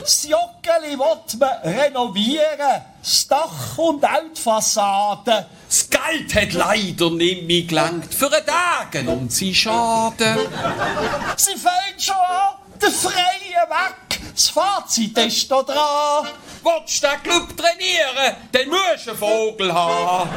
[0.00, 0.28] Das
[0.74, 2.82] Joggeli will man renovieren.
[3.02, 5.46] Das Dach und auch die Fassade.
[5.68, 10.38] Das Geld hat leider nicht mehr gelangt für einen Tag und sie schaden.
[11.36, 14.20] Sie fängt schon an, der Freie weg.
[14.32, 16.28] Das Fazit ist da dran.
[16.62, 20.30] Willst du den Club trainieren, dann musst du einen Vogel haben.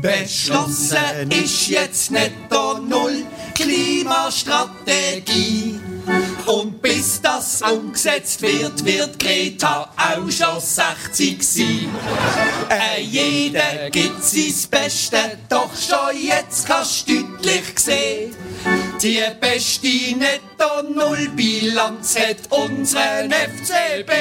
[0.00, 3.24] Beschlossen ist jetzt netto null
[3.54, 5.91] Klimastrategie.
[6.46, 11.88] Und bis das umgesetzt wird, wird Greta auch schon 60 sein.
[12.68, 18.34] Äh, jeder gibt sein Beste, doch schon jetzt kannst du deutlich sehen.
[19.02, 24.12] Die beste Netto-Null-Bilanz hat unseren FCB.